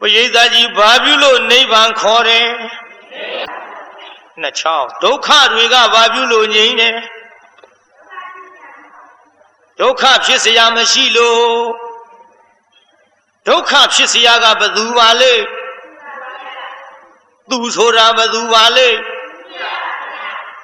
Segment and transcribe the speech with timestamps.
[0.00, 2.46] ပရိသတ်ကြီးဘာပြုလို့နိဗ္ဗာန်ခေါ်တယ်
[4.40, 6.96] နှစ်ချောင်းဒုက္ခတွေကဘာပြုလို့ငြိမ်းတယ်
[9.80, 11.44] ဒုက္ခဖြစ်เสียမရှိလို့
[13.48, 15.34] ဒုက္ခဖြစ်เสียကဘသူပါလဲ
[17.50, 18.88] သူဆိုတာဘသူပါလဲ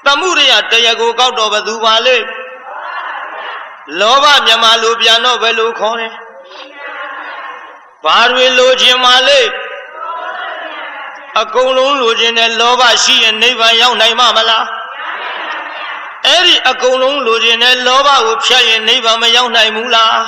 [0.05, 2.17] တမှုရိယတရားကိုကောက်တော့ဘသူပါလဲ
[4.01, 6.09] လောဘမြမလိုပြန်တော့ဘယ်လိုခေါ်လဲ
[8.08, 9.42] ဘာတွေလိုချင်ပါလဲ
[11.42, 14.66] အကုန်လုံးလိုချင်တဲ့လောဘရှိရင်နိဗ္ဗာန်ရောက်နိုင်မှာမလား
[16.26, 20.20] အဲ့ဒီအကုန်လုံးလိုချင်တဲ့လောဘကိုဖြတ်ရင်နိဗ္ဗာန်မရောက်နိုင်ဘူးလား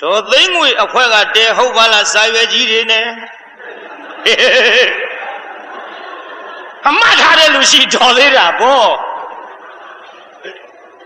[0.00, 3.06] တော်သိမ့်ငွေအဖွဲကတဲဟုတ်ပါလားစာရွယ်ကြီးတွေနဲ့
[6.88, 8.84] အမတ်ထားတဲ့လူရှိတော်သေးတာဗော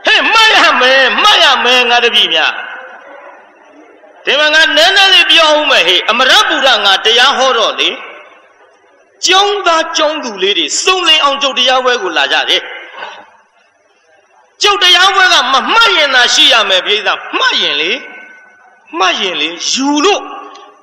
[0.06, 2.54] ဟဲ့မတ်ရမယ်မတ်ရမယ်ငါတပည့်များ
[4.28, 7.90] ဒီမှာငါနည်းနည်းလေးပြောအောင်မယ်ဟေ့အမရပူရငါတရားဟောတော့လေ
[9.26, 12.62] ကျောင်းသားကျောင်းသူလေးတွေစုံလင်အောင်ကျုပ်တရားပွဲကိုလာကြတယ်
[14.62, 17.92] ကျုပ်တရားပွဲကမမှတ်ရင်သာရှိရမယ်ပြိဿမှတ်ရင်လေ
[18.98, 20.22] မှတ်ရင်လေယူလို့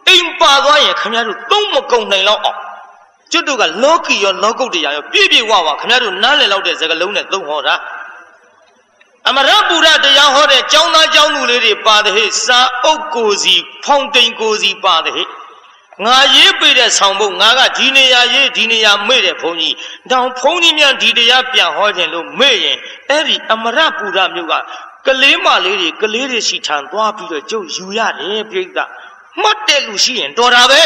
[0.07, 2.57] အိမ်ပါသွားရင်ခင်ဗျားတို့သုံးမကုန်နိုင်တော့အောင်
[3.31, 7.75] ကျွတ်တို့ကလောကီရောလောကုတ်တရားရောပြည့်ပြည့်ဝဝခင်ဗျားတို့နားလည်လောက်တဲ့စကားလုံးနဲ့သုံးဟောတာ
[9.29, 15.27] အမရပူရတရားဟောတဲ့ကျောင်းသားကျောင်းသူလေးတွေပါတယ်ဟဲ့စာအုပ်ကိုစီဖောင်တိန်ကိုစီပါတယ်ဟဲ့
[16.05, 19.75] ငါရေးပေးတဲ့ဆောင်ဖို့ငါကဒီနေရာရေးဒီနေရာမေ့တဲ့ဘုန်းကြီး
[20.11, 22.77] တောင်ဘုန်းကြီးများဒီတရားပြန်ဟောခြင်းလို့မေ့ရင်
[23.09, 24.53] အဲ့ဒီအမရပူရမြို့က
[25.07, 28.79] ကလေးမလေးတွေကလေးတွေရှိထံသွားပြီးတော့ကျုပ်ယူရတယ်ပြိဿ
[29.41, 30.81] မှတ်တဲ့လူရှိရင်တော်တာပဲ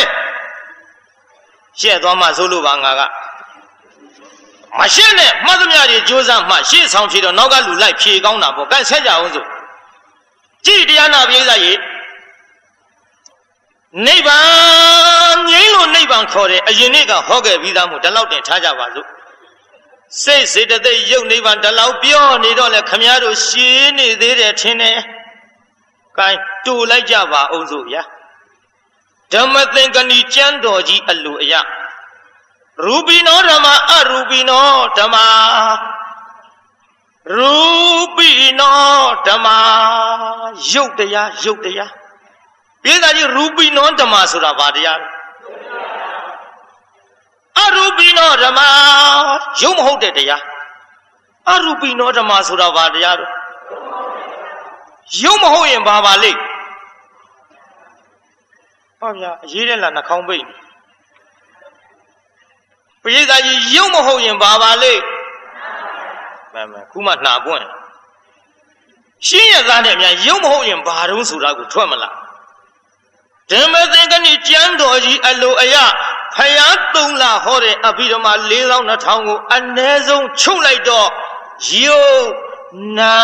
[1.79, 3.01] ရှက်သွားမှဆိုလို့ပါငါက
[4.77, 9.45] မရှင်းနဲ့မှတ်သမျှတွေကြိုးစားမှရှေ့ဆောင်ဖြေတော့နောက်ကလူလိုက်ဖြေကောင်းတာပေါ့ကဲဆက်ကြအောင်ဆို
[10.65, 11.73] ကြည်တရားနာပြေးစားရေ
[14.05, 19.07] နိဗ္ဗာန်ငြိမ်းလို့နိဗ္ဗာန်ခေါ်တယ်အရင်နေ့ကဟောခဲ့ပြီးသားမို့ဒီလောက်တင်ထားကြပါစို့
[20.23, 24.99] စိတ်စေတသိက်ရုပ်နိဗ္ဗာန်ဒီလောက်ပြောနေတော့လေခမည်းတော်ရှင်းနေသေးတယ်ထင်တယ်။
[26.17, 26.29] ကဲ
[26.65, 28.03] တူလိုက်ကြပါအောင်စို့ဗျာ
[29.33, 31.53] ဓမ္မသင်္ကဏီကျမ်းတော်ကြီးအလိုအယ
[32.85, 35.15] ရူပိနောဓမ္မအရူပိနောဓမ္မ
[37.37, 37.53] ရူ
[38.15, 39.47] ပိနောဓမ္မ
[40.71, 41.91] ရုပ်တရားရုပ်တရား
[42.83, 45.07] ပြေးသားကြီးရူပိနောဓမ္မဆိုတာဘာတရားလဲ
[47.59, 48.59] အရူပိနောဓမ္မ
[49.61, 50.43] ရုပ်မဟုတ်တဲ့တရား
[51.51, 53.27] အရူပိနောဓမ္မဆိုတာဘာတရားလဲ
[55.21, 56.39] ရုပ်မဟုတ်ရင်ဘာပါလိမ့်
[58.99, 60.68] ဟောဗျာအရေးတဲ့လားနှာခေါင်းပိတ်နေ
[63.03, 65.01] ပရိသတ်ကြီးရုပ်မဟုတ်ရင်ဘာပါလိမ့်
[66.53, 67.65] မှန်မှန်ခုမှနှာပွင့်
[69.27, 72.15] ရှင်းရသားနဲ့များရုပ်မဟုတ်ရင်ဘာတုံးဆိုတာကိုထွက်မလား
[73.51, 75.75] ဓမ္မသင်္ကနိကျမ်းတော်ကြီးအလိုအယ
[76.35, 81.09] ဖယားသုံးလဟောတဲ့အဘိဓမ္မာ4200ကိုအ ਨੇ ဆုံးချုပ်လိုက်တော့
[81.83, 82.27] ယုတ်
[82.99, 83.17] နာ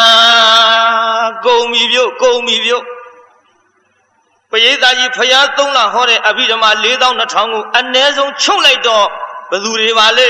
[1.46, 2.86] ကုံမီပြုတ်ကုံမီပြုတ်
[4.52, 9.08] ပရိသတ်ကြီးဖယားသုံးလဟောတဲ့အဘိဓမ္မာ4200ကိုအ ਨੇ ဆုံးချုပ်လိုက်တော့
[9.50, 10.30] ဘယ်သူတွေပါလဲ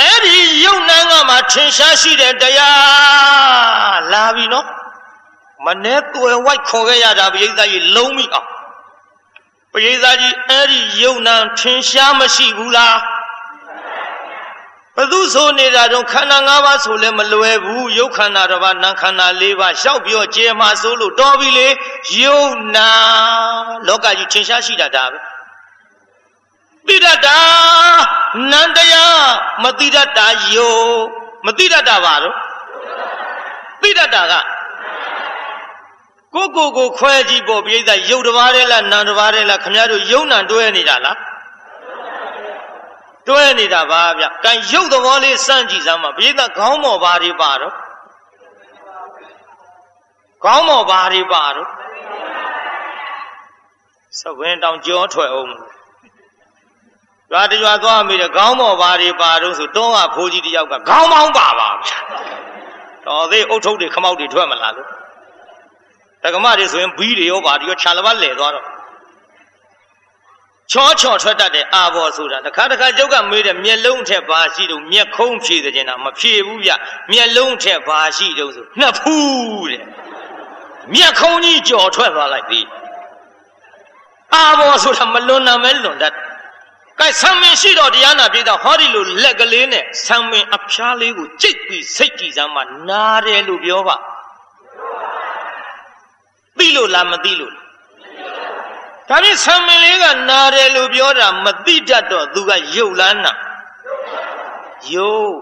[0.00, 4.66] အဲ့ဒီယုတ်နန်းကမှထင်ရှားရှိတဲ့တရားလာပြီနော်
[5.66, 8.48] မနဲ့တွယ်ဝိုက်ခေါ်ခဲ့ရတာပရိသတ်ကြီးလုံးမိအောင်
[9.72, 12.96] ပရိသတ်ကြီးအဲ့ဒီယုံနံထင်ရှားမရှိဘူးလား
[14.96, 21.68] ဘသူဆိုနေတာတော့ခန္ဓာ၅ပါးဆိုလည်းမလွယ်ဘူးယုတ်ခန္ဓာတစ်ပါးနာခန္ဓာ၄ပါးရှောက်ပြောကျဲမှာဆိုလို့တော်ပြီလေ
[22.22, 22.42] ယုံ
[22.74, 22.88] နာ
[23.86, 25.18] လောကကြီးထင်ရှားရှိတာဒါပဲ
[26.88, 27.38] တိရတာ
[28.50, 29.22] နန္တရား
[29.62, 30.76] မတိရတာယုံ
[31.46, 32.34] မတိရတာပါတော့
[33.82, 34.34] တိရတာက
[36.34, 41.18] ကိုကိုကိုခွဲကြည့်ဖို့ပြိဿရုပ်တစ်ပါးတည်းလားနာမ်တစ်ပါးတည်းလားခမရတို့ယုံနာတွဲနေတာလား
[43.28, 47.74] တွဲနေတာပါဗျ။ကံရုပ်သဘောလေးစမ်းကြည့်စမ်းပါပြိဿခေါင်းမော်ပါတွေပါတော့
[50.44, 51.68] ခေါင်းမော်ပါတွေပါတော့
[54.20, 55.52] သဝင်းတောင်ကြောထွက်အောင်
[57.32, 61.92] ရွာတရွာသွားမိတယ်ခေါင်းမော်ပါတွေပါတော့ဆိုတွန်းကဖိုးကြီးတယောက်ကခေါင်းမောင်းပါပါဗျ။
[63.06, 64.88] တော်သေးအုတ်ထုပ်တွေခမောက်တွေထွက်မလာလို့
[66.22, 68.66] တက္ကမတွေဆိုရင်ဘီးတွေရောပါတွေရောခြာလပတ်လဲသွားတော့
[70.72, 76.70] ချောချောထွက်တတ်တဲ့အာဘော်ဆိုတာတခါတခါကျုပ်ကမေးတယ်မျက်လုံးထက်ဘာရှိတော့မျက်ခုံးဖြည့်တဲ့ကျင်တာမဖြည့်ဘူးဗျ
[77.12, 79.82] မျက်လုံးထက်ဘာရှိတော့ဆိုနှစ်ဖူးတဲ့
[80.94, 82.60] မျက်ခုံးကြီးကြော်ထွက်သွားလိုက်ပြီ
[84.34, 86.14] အာဘော်ဆိုတာမလွန်နာမဲလွန်တတ်
[87.00, 93.96] ကဲဆံမင်ရှိတော့တရားနာပြေတော့ဟောဒီလိုလက်ကလေးနဲ့ဆံမင်အဖျားလေးကိုကြိတ်ပြီးစိတ်ကြည်စမ်းမှနားတယ်လို့ပြောပါ
[96.58, 103.32] သိလို့လားမသိလို့ဒါဖြင့်ဆံမင်းလေးကနာတယ်လို့ပြောတာမသိတတ်တော့သူကယုတ်လန်းနာ
[104.94, 105.32] ယုတ်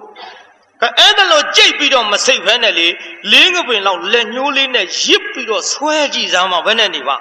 [0.81, 2.87] ကအဲ့ဒါလို့ကြိတ်ပြီးတော့မစိတ်ဖဲနဲ့လေ
[3.33, 7.17] လင်းကပင်လောက်လက်ညှိုးလေးနဲ့ရစ်ပြီးတော့ဆွဲကြည့်စမ်းပါဘယ်နဲ့နေပါ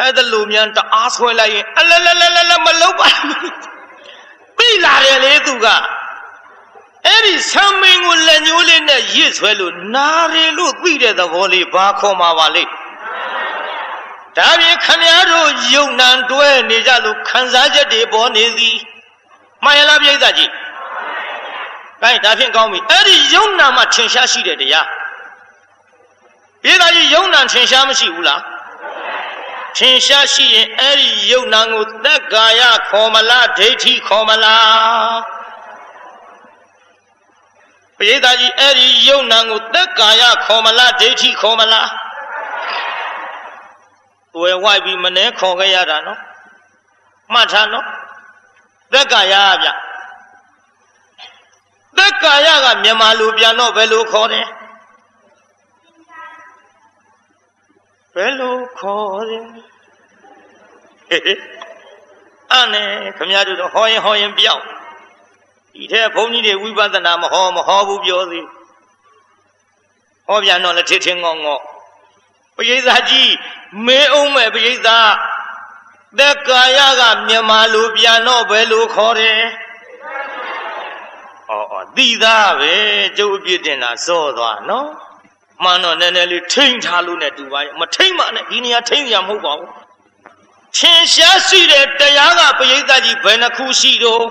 [0.00, 3.08] အဲ့ဒါလို့မြန်တအားဆွဲလိုက်ရင်အလလလလလမလုံးပါ
[4.56, 5.66] ပြီလာတယ်လေသူက
[7.06, 12.70] အဲ့ဒီဆံမင်းကိုလက်ညှိုးလေးနဲ့ရစ်ဆွဲလို့နာတယ်လို့သိတဲ့သဘောလေးဘာခေါ်မှာပါလိမ့်
[14.36, 18.78] ဒါပြင်ခမည်းတော်ယုံနံတွဲနေကြလို့ခံစားချက်တွေပေါ်နေသည်
[19.64, 20.50] မှန်ရလားပြိဿကြီး။
[22.02, 24.86] ဒါဒါဖြင့်ကောင်းပြီ။အဲ့ဒီယုံနာမှာထင်ရှားရှိတဲ့တရား။
[26.62, 28.40] ပြိဿကြီးယုံနာထင်ရှားမရှိဘူးလား။
[29.78, 35.16] ထင်ရှားရှိရင်အဲ့ဒီယုံနာကိုသက်ကာယခေါ်မလားဒိဋ္ဌိခေါ်မလား။
[37.98, 41.88] ပြိဿကြီးအဲ့ဒီယုံနာကိုသက်ကာယခေါ်မလားဒိဋ္ဌိခေါ်မလား။
[44.40, 46.20] ဝယ်ဝိုက်ပြီးမနှဲခေါ်ခဲ့ရတာနော်
[47.32, 47.86] မှတ်ထားနော်
[48.92, 49.68] သက်ကာယဗျ
[51.96, 54.46] သက်ကာယကမြန်မာလူပြန်တော့ဘယ်လိုခေါ်တယ်
[58.14, 59.44] ဘယ်လိုခေါ်တယ်
[61.10, 64.62] အဲ့နဲ့ခမရတို့တော့ဟောရင်ဟောရင်ပြောက်
[65.74, 68.46] ဒီထဲဘုန်းကြီးတွေဝိပဿနာမဟောမဟောဘူးပြောသေး
[70.26, 71.58] ဟောပြန်တော့လက်ထထင်းငေါငေါ
[72.56, 73.32] ပရိသတ်ကြီး
[73.86, 75.08] မေးအောင်မဲ့ပရိသတ်
[76.18, 79.40] သက်ကာယကမြန်မာလူပြန်တော့ဘယ်လိုခေါ်တယ်။
[81.50, 82.74] အော်အော်သိသားပဲ
[83.16, 84.88] ကျုပ်အပြစ်တင်တာစောသွားနော်။
[85.62, 89.70] မှန်တော့နည်းနည်းလေးထိမ့်ထားလို့နဲ့တူပါရဲ့မထိမ့်ပါနဲ့ဒီနေရာထိမ့်ရမဟုတ်ပါဘူး။
[90.76, 94.24] ထင်ရှားရှိတဲ့တရားကပရိသတ်ကြီးဘယ်နှခုရှိတော့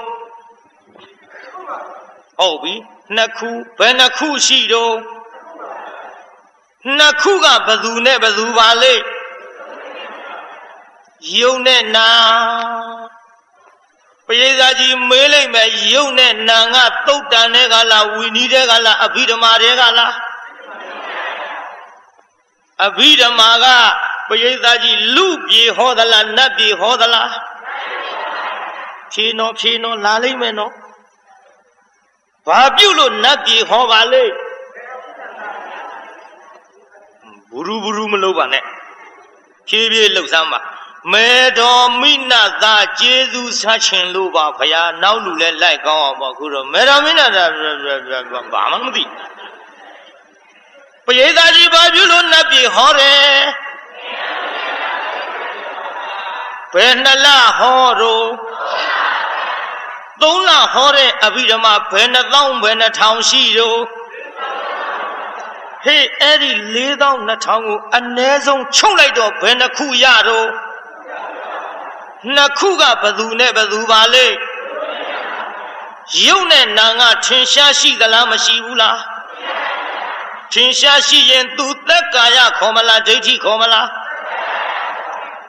[2.40, 2.74] ဟုတ်ပြီ
[3.16, 4.96] နှစ်ခုဘယ်နှခုရှိတော့
[6.98, 8.94] နှစ်ခုကဘသူနဲ့ဘသူပါလေ
[11.40, 12.10] ယုံနဲ့နာ
[14.28, 16.78] ပရိသတ်ကြီးမေးလိုက်မယ်ယုံနဲ့နာက
[17.08, 20.14] တုတ်တန်တဲ့ကလားဝီနီးတဲ့ကလားအဘိဓမ္မာတဲ့ကလား
[22.86, 23.66] အဘိဓမ္မာက
[24.30, 27.32] ပရိသတ်ကြီးလူပြေဟောသလားနတ်ပြေဟောသလား
[29.14, 30.74] ဖြေနော်ဖြေနော်လာလိမ့်မယ်နော်
[32.48, 34.24] ဘာပြုလို့နတ်ပြေဟောပါလေ
[37.50, 38.64] ဘူးရူဘူးရူမလုပ်ပါနဲ့
[39.68, 40.60] ဖြည်းဖြည်းလှုပ်စမ်းပါ
[41.14, 42.34] မေတော်မိန
[42.64, 47.46] သာကျေးဇူးဆက်ချင်လို့ပါဖရာနောက်လူလဲလိုက်ကောင်းအောင်ပေါ့ခုတော့မေတော်မိနသာ
[48.54, 49.04] ဘာမှမသိ
[51.10, 53.28] ပရိသတ်ကြီးဘာပြုလို့နတ်ပြည်ဟောတယ်
[56.74, 57.28] ဘယ်နှလ
[57.60, 58.28] ဟောတော့
[60.22, 63.82] သုံးလဟောတဲ့အဘိဓမ္မာဘယ်နှသောင်းဘယ်နှထောင်ရှိတော့
[65.84, 70.48] ဟေးအဲ့ဒီ4200ကိုအ ਨੇ ဆုံးချုပ်လိုက်တော့ဘယ်နှခုရတော့
[72.36, 74.28] နှစ်ခုကဘသူနဲ့ဘသူပါလေ
[76.26, 79.00] ရုပ်နဲ့နာငါထင်ရှားရှိသလားမရှိဘူးလား
[80.54, 83.88] ထင်ရှားရှိရင်သူသက်ကာယခေါ်မလားဒိဋ္ဌိခေါ်မလား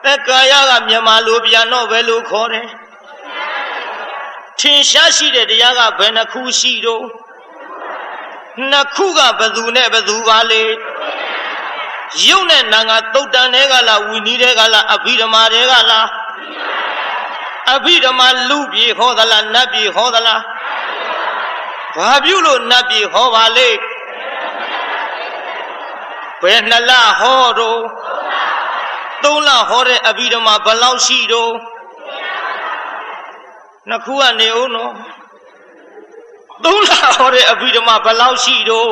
[0.03, 2.67] သက်ကာယကမြန်မာလိုပြန်တော့ဘယ်လိုခေါ်တယ်
[4.59, 7.05] ထင်ရှားရှိတဲ့တရားကဘယ်နှခုရှိတော့
[8.69, 10.63] နှစ်ခုကဘသူနဲ့ဘသူပါလေ
[12.27, 16.07] ရုပ်နဲ့နာငါတုတ်တန်တွေကလားဝီနီးတွေကလားအဘိဓမ္မာတွေကလား
[17.73, 20.41] အဘိဓမ္မာလူပြေဟောသလားနတ်ပြေဟောသလား
[21.97, 23.69] ဘာပြုလို့နတ်ပြေဟောပါလေ
[26.41, 27.81] ဘယ်နှလဟောတော့
[29.23, 31.53] သုံးလဟောတဲ့အဘိဓမ္မာဘယ်လောက်ရှိတော့
[33.89, 34.93] နှစ်ခုကနေဦးနော်
[36.65, 38.91] သုံးလဟောတဲ့အဘိဓမ္မာဘယ်လောက်ရှိတော့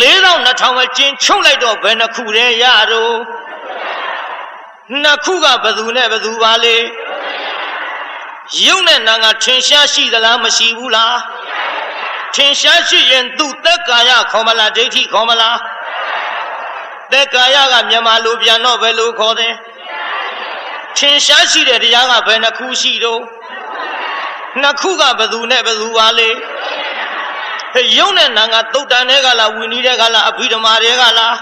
[0.00, 3.16] 4200ပဲကျင်းချုပ်လိုက်တော့ဘယ်နှခုတည်းရတော့
[5.02, 6.76] နှစ်ခုကဘသူနဲ့ဘသူပါလေ
[8.64, 11.16] ရုပ်နဲ့နာငါထင်ရှားရှိသလားမရှိဘူးလား
[12.36, 15.58] ထင်ရှားရှိရင်သူသက်ကာယခေါ်မလားဒိဋ္ဌိခေါ်မလား
[17.12, 19.54] သက်ကာယကမြန်မာလူပြန်တော့ဘယ်လိုခေါ်တယ်
[20.98, 23.20] ထင်ရှားရှိတဲ့တရားကဘယ်နှခုရှိတော့
[24.60, 26.30] နှစ်ခုကဘသူနဲ့ဘသူပါလေ
[27.98, 31.36] ရုပ်နဲ့နာငါတုတ်တန်တဲ့ကလားဝီနီးတဲ့ကလားအဘိဓမ္မာတဲ့ကလား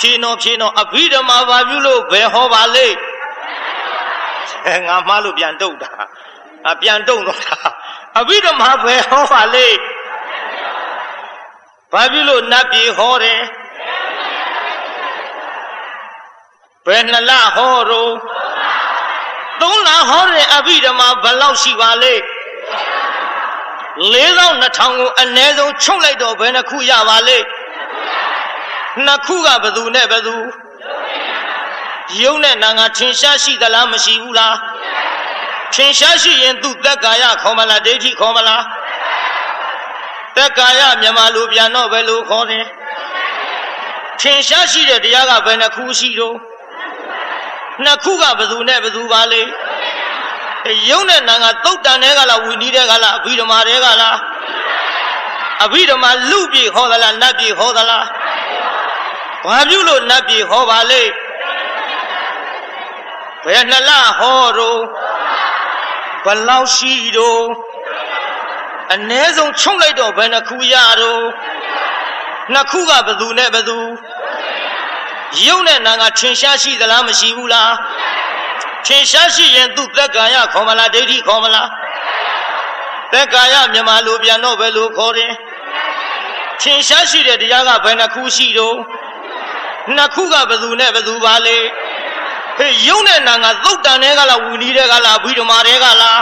[0.00, 2.88] ဖြေနော်ဖြေနော်အဘိဓမ္မာဘာပြုလို့ဘယ်ဟောပါလေ
[4.66, 5.90] အဲငါမှားလို့ပြန်တုတ်တာ
[6.70, 7.58] အပြန်တုတ်တော့တာ
[8.18, 9.68] အဘိဓမ္မာဘယ်ဟောပါလေ
[11.92, 13.40] ဘာပြုလို့နတ်ပြည်ဟောတယ်
[16.86, 18.12] ဘယ်နှလဟောတော့
[19.60, 22.14] သုံးလဟောတဲ့အဘိဓမ္မာဘယ်လောက်ရှိပါလေ
[23.98, 27.38] 4200ကိုအ ਨੇ ဆုံးချုပ်လိုက်တော့ဘယ်နှခုရပါလေ
[29.04, 30.36] နှစ်ခုကဘယ်သူနဲ့ဘယ်သူ
[32.22, 34.56] ယုံနဲ့နာငါထင်ရှားရှိသလားမရှိဘူးလား
[35.74, 38.64] ထင်ရှားရှိရင်သူသက်ကာယခေါ်မလားဒိဋ္ဌိခေါ်မလား
[40.36, 42.64] သက်ကာယမြန်မာလူပြန်တော့ဘယ်လိုခေါ်တယ်
[44.20, 46.36] ထင်ရှားရှိတဲ့တရားကဘယ်နှခုရှိတော့
[47.84, 49.42] နှစ်ခုကဘယ်သူနဲ့ဘယ်သူပါလဲ
[50.90, 54.16] ယုံနဲ့နာငါသုတ်တန်တဲ့ကလားဝီနီးတဲ့ကလားအဘိဓမ္မာတဲ့ကလား
[55.64, 58.04] အဘိဓမ္မာလူပြေဟောသလားနတ်ပြေဟောသလား
[59.46, 61.02] ဘာပြုလို့နတ်ပြေဟောပါလဲ
[63.44, 64.80] ဘယ်နှလဟောတော့
[66.24, 67.44] ဘလောက်ရှိတော့
[68.94, 71.22] အ ਨੇ ဆုံးချုံလိုက်တော့ဘယ်နှခုရတော့
[72.52, 73.78] နှစ်ခုကဘယ်သူနဲ့ဘယ်သူ
[75.46, 77.72] ယုံနဲ့နာငါထင်ရှားရှိသလားမရှိဘူးလား
[78.86, 81.68] ထင်ရှားရှိရင်သူသက်ကာယခေါ်မလားဒိဋ္ဌိခေါ်မလား
[83.12, 85.32] သက်ကာယမြန်မာလူပြန်တော့ဘယ်လိုခေါ်တယ်
[86.62, 88.76] ထင်ရှားရှိတဲ့တရားကဘယ်နှခုရှိတော့
[89.96, 91.56] နှစ်ခုကဘယ်သူနဲ့ဘယ်သူပါလဲ
[92.58, 96.20] ဟေးယုံနဲ့နာငါသုတ်တန်တဲ့ကလားဝီနီးတဲ့ကလားဘိဓမာတဲ့ကလား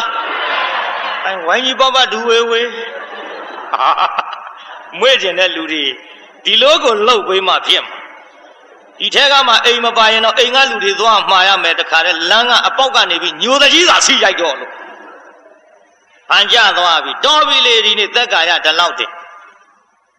[1.25, 2.61] အဲဝိုင်းကြီးပပဒူဝေဝေ
[4.99, 5.85] မွေ့ကျင်တဲ့လူတွေ
[6.45, 7.97] ဒီလိုကိုလှုပ်ပေးမှဖြစ်မှာ
[8.99, 14.73] ဒီထဲကမှအိမ်မပါရင်တော့အိမ်ကလူတွေသွားမှာရမယ်တခါတည်းလမ်းကအပေါက်ကနေပြီးညိုတကြီးသာဆီရိုက်တော့လို့
[16.31, 19.11] ဟန်ကြသွားပြီတော်ပြီလေဒီနေ့သက်ကာရဒီလောက်တင်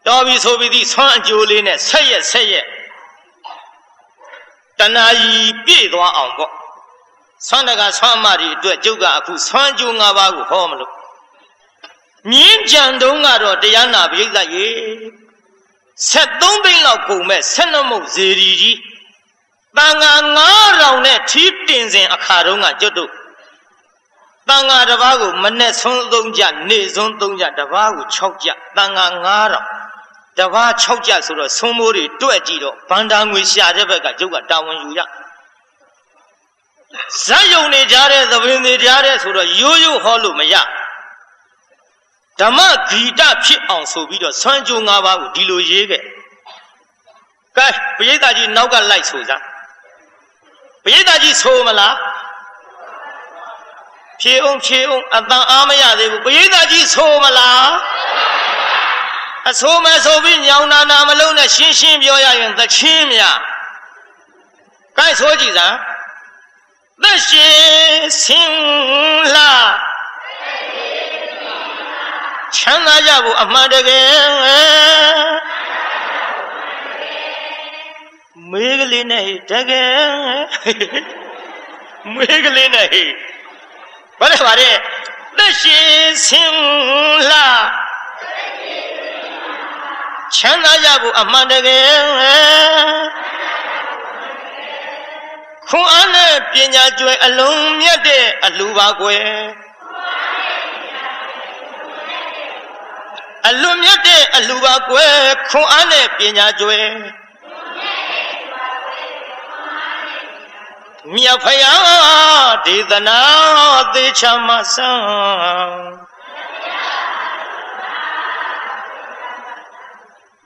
[0.08, 2.66] တော်ပြီဆိုပြီးဒီဆွမ်းအကျိုးလေးနဲ့ဆက်ရက်ဆက်ရက်
[4.80, 6.52] တဏှာကြီးပြည့်သွားအောင်ပေါ့
[7.48, 10.92] ဆွမ်းတကဆွမ်းမတွေအတွက်ကျုပ်ကအခုဆွမ်းကျိုး၅ပါးကိုဟောမလို့
[12.32, 14.68] မြင်းကြံတုံးကတော့တရားနာပိဋကရေ
[16.12, 18.78] 73သိန်းလောက်ကုန်မဲ့12မုတ်ဇေဒီကြီး
[19.78, 23.12] တန်ဃာ9000နဲ့ထီးတင်စဉ်အခါတုန်းကကျွတ်တို့
[24.48, 29.77] တန်ဃာတစ်ပါးကိုမနဲ့ဆုံး3ကြနေစွန်း3ကြတစ်ပါးကို6ကြတန်ဃာ9000
[30.38, 35.00] တစ်ပါး6ကြဆိုတော့ဆုံးမိုးတွေတွက်ကြည့်တော့ဗန္တာငွေရှာတဲ့ဘက်ကကျုပ်ကတာဝန်ယူရ
[37.24, 40.56] ဇက်ယုံနေကြတဲ့သဘင်တွေကြားတဲ့ဆိုတော့ရိုးရိုးဟောလို့မရ
[42.40, 46.04] ဓမ္မဂီတဖြစ်အောင်ဆိုပြီးတော့ဆွမ်းကြိုး၅ပါးကိုဒီလိုရေးခဲ့
[47.58, 47.68] ကဲ
[47.98, 49.42] ပရိသတ်ကြီးနောက်ကလိုက်ဆိုစား
[50.84, 51.96] ပရိသတ်ကြီးဆိုမလား
[54.22, 57.70] ဖြေအောင်ဖြေအောင်အတန်အားမရသေးဘူးပရိသတ်ကြီးဆိုမလား
[59.50, 63.22] အဆိုးမဲ့ဆိုပြီးညောင်နာနာမလုံးနဲ့ရှင်းရှင်းပြောရရင်သချင်းမြ
[64.98, 65.78] ကဲဆိုကြည့်စမ်း
[67.04, 67.58] သက်ရှင်
[68.22, 69.52] ဆင်းလာ
[72.56, 74.10] ချမ်းသာကြဖို့အမှန်တကယ်
[78.52, 80.00] မေးကလေးနဲ့တကယ်
[82.14, 82.88] မေးကလေးနဲ့
[84.20, 84.70] ဘာလဲဘာလဲ
[85.38, 85.90] သက်ရှင်
[86.26, 86.58] ဆင်း
[87.32, 87.48] လာ
[90.36, 91.96] ချမ်းသာကြဖို့အမှန်တကယ်
[95.70, 99.28] ခွန်အားနဲ့ပညာကျွယ်အလုံးမြတ်တဲ့အလူပါကွယ်
[103.48, 105.14] အလွန်မြတ်တဲ့အလူပါကွယ်
[105.50, 106.90] ခွန်အားနဲ့ပညာကျွယ်
[111.14, 113.20] မြတ်ဖယားဒေသနာ
[113.94, 116.07] သေချာမဆန်း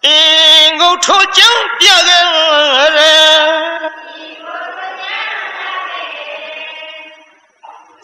[0.06, 2.24] အင်းကိုထိုးကြောင်းပြခဲ့
[2.98, 3.12] ရဲ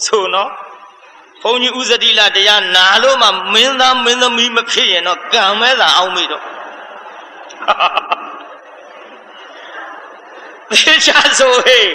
[0.06, 0.52] ဆိုနော်
[1.42, 6.44] ဘုန်းကြီးဥဇတိလတရားနာလို့မှမင်းသားမင်းသမီးမဖြစ်ရင်တော့ကံမဲသာအောင်မိတော့
[10.72, 11.92] သေချာဆိုဟေး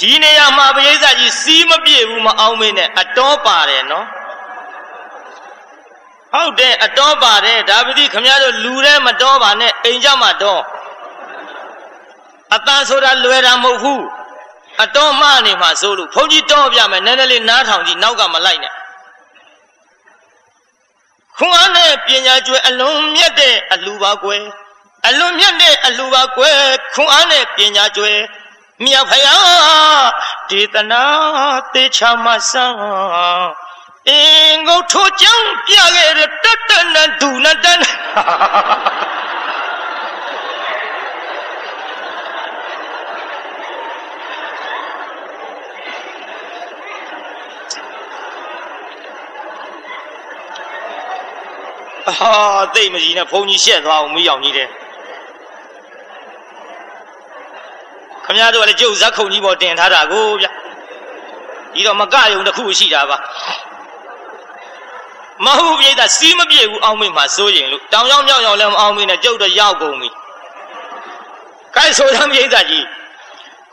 [0.00, 4.06] ဒီနေရာမှာပရိသတ်ကြီးစီးမပြည့်ဘူးမအောင်မင်းနဲ့အတော်ပါတယ်နော်
[6.32, 10.62] ဟုတ်တယ်အတော်ပါတယ်ဒါပတိခမရတို့လူထဲမတော်ပါနဲ့အိမ်ကြမှာတော့
[12.54, 14.04] အတန်ဆိုတာလွယ်တာမဟုတ်ဘူး
[14.82, 18.72] အတော်မှနေမှာဆိုလို့ဘုန်းကြီးတောပြမယ်နည်းနည်းလေးနားထောင်ကြည့်နောက်ကမလိုက်နဲ့
[21.36, 24.42] ခွန်အားနဲ့ပညာကျွယ်အလုံးမြတ်တဲ့အလူပါကွယ်
[25.06, 26.56] အလွန်မြတ်တဲ့အလူပါကွယ်
[26.94, 28.18] ခွန်အားနဲ့ပညာကျွယ်
[28.84, 30.06] မြတ်ဖယား
[30.50, 31.02] ဒေသနာ
[31.72, 33.69] သေချာမဆန်းအင်းကို
[34.92, 37.80] ထိုးကြောင်းပြခဲ့တဲ့တတနဒူနတန်
[52.18, 52.32] ဟာ
[52.74, 54.68] သိမကြီးနဲ့ဘုံကြီးရှက်သွားအောင်မီးအောင်ကြီးတယ်
[58.24, 60.46] ခမရတို့ကလည်းကျုပ်ဇက်ခုံကြီးပေါ်တင်ထားတာကိုဗျ
[61.74, 63.18] ဒီတော့မကယုံတစ်ခုရှိတာပါ
[65.44, 70.08] မဟုတ်ပြိတ္တာစီးမပြေဘူးအောင်းမိမှစိုးရင်လို့တောင်ရောက်မြောက်ရောက်လည်းမအောင်းမိနဲ့ကျုပ်တော့ရောက်ကုန်ပြီ
[71.98, 72.86] ဆိုသမ်းပြိဿကြီး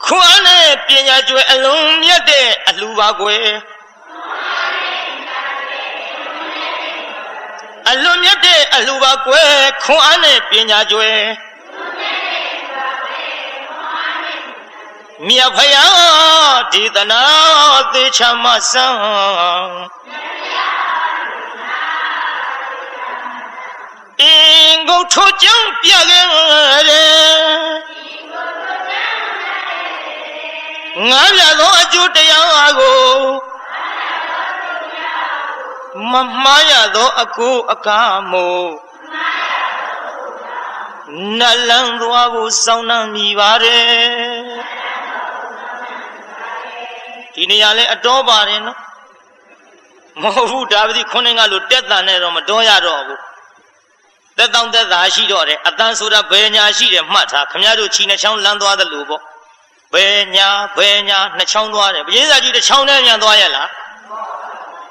[0.04, 3.46] ခွန်အားနဲ့ပညာကျွဲအလုံးမြတ်တဲ့အလှပါကွယ်
[7.90, 9.52] အလွန်မြတ်တဲ့အလှပါကွယ်
[9.84, 11.10] ခွန်အားနဲ့ပညာကျွဲ
[15.26, 17.22] မြတ်ဖယားဒေသနာ
[17.92, 20.27] သေချာမဆန်း
[24.22, 26.24] အင်းကိုထိုးကြောင်းပြခဲ့
[26.88, 27.08] တယ်
[31.10, 33.00] ငါပြသောအကျိုးတရားအားကို
[36.10, 38.68] မမှားရသောအကိုအကားမို့
[41.38, 43.84] နလန်းသွားဖို့စောင်းနှံမိပါတယ်
[47.34, 48.78] ဒီနေရာလဲအတော်ပါတယ်နော်
[50.22, 53.27] မဟုတ်ဘူးဒါပတိခုနှစ်ကလို့တက်တန်နဲ့တော့မတော်ရတော့ဘူး
[54.38, 59.22] တက်တောင်းတက်တာရှိတော့တယ်အတန်းဆိုတာဘယ်ညာရှိတယ်မှတ်ထားခမရတို့ချီနှချောင်းလန်းသွားတယ်လို့ပေါ့
[59.94, 63.68] ဘယ်ညာဘယ်ညာနှစ်ချောင်းသွားတယ်ပရိသတ်ကြီးတစ်ချောင်းနဲ့မြန်သွားရဲ့လား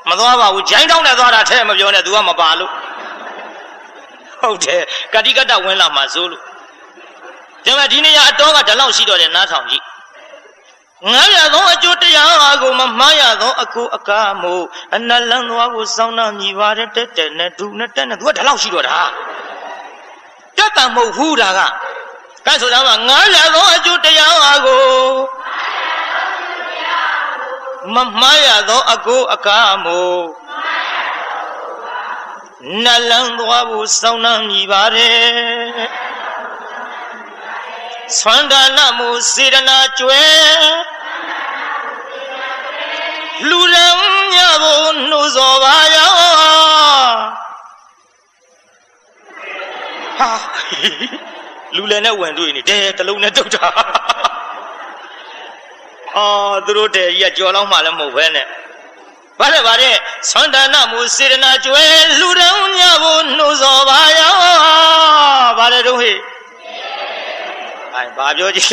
[0.09, 2.71] မသွားပါဘူးဂျိုင်းတောင်းနဲ့သွားတာထဲမပြောနဲ့ तू ကမပါလို့
[4.41, 4.81] ဟုတ်တယ်
[5.13, 6.47] ကတိကတဝင်လာမှစိုးလို့ဒါ
[7.65, 9.83] ပေမဲ့ဒီနေရာအတော်ကဒီလောက်ရှိတော့တယ်နားထောင်ကြည့်
[11.05, 14.63] ငါရသောအကျိုးတရားအားကိုမမှားရသောအကူအကားမို့
[14.95, 18.99] အနလန်းသွားကိုစောင်းနှမြည်ပါတဲ့တက်တက်နဲ့ဒူနဲ့တက်နဲ့ तू ကဒီလောက်ရှိတော့တာ
[20.57, 21.59] တက်တံမဟုတ်ဘူးဒါက
[22.45, 24.85] ကဲဆိုတာကငါးရသောအကျိုးတရားအားကို
[27.95, 30.21] မမှားရသောအကိုအကားမို့
[32.83, 35.17] နလန်းသွားဖို့စောင်းနှံမိပါတယ်
[38.15, 40.23] ဆွမ်းဒါနမှုစေရနာကျွဲ
[43.49, 43.95] လူရန်
[44.33, 46.11] ညဖို့နှိုးစော်ပါရော
[50.19, 50.31] ဟာ
[51.75, 53.67] လူလည်းနဲ့ဝင်တွေ့နေတဲတလုံးနဲ့တုတ်တာ
[56.15, 58.45] အော်သူတို့တဲကြီးကကြော်လောက်မှလည်းမဟုတ်ဘဲနဲ့
[59.39, 59.95] ဗါတဲ့ဗါတဲ့
[60.29, 61.85] သွန္ဒနာမူစေရနာကျွဲ
[62.19, 64.33] လူတော်ညဖို့နှိုးစော်ပါရော
[65.57, 66.11] ဗါတဲ့တို့ဟိ
[67.97, 68.67] အဲဘာပြောကြည့်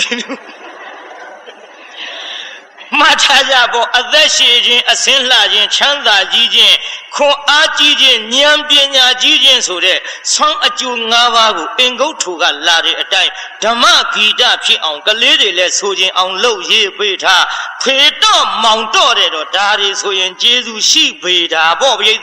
[2.98, 6.76] မှတ်ထားကြပေါ့အသက်ရှည်ခြင်းအစင်းလှခြင်းချမ်းသာကြီးခြင်း
[7.14, 9.98] ခွန်အားကြီးခြင်းဉာဏ်ပညာကြီးခြင်းဆိုတဲ့
[10.32, 13.32] ဆောင်းအကျိုး၅ပါးကိုအင်္ဂုတ်ထူကလာတဲ့အတိုင်း
[13.62, 13.84] ဓမ္မ
[14.14, 17.44] ဂီတဖြစ်အောင်ကလေးတွေလည်းဆိုခြင်းအောင်လှုပ်ရေးပေးထား
[17.82, 22.18] ဖေတော့မောင်တော့တယ်တော့ဒါတွေဆိုရင်ကျေးဇူးရှိပေတာပေါ့ပြိဿ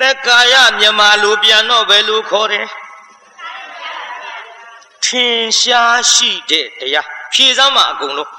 [0.00, 2.66] သက်ကာယမြမလိုပြန်တော့ဘယ်လိုခေါ်တယ်
[5.06, 8.30] ထင်ရှားရှိတဲ့တရားဖြေစမ်းမှာအကုန်လုံး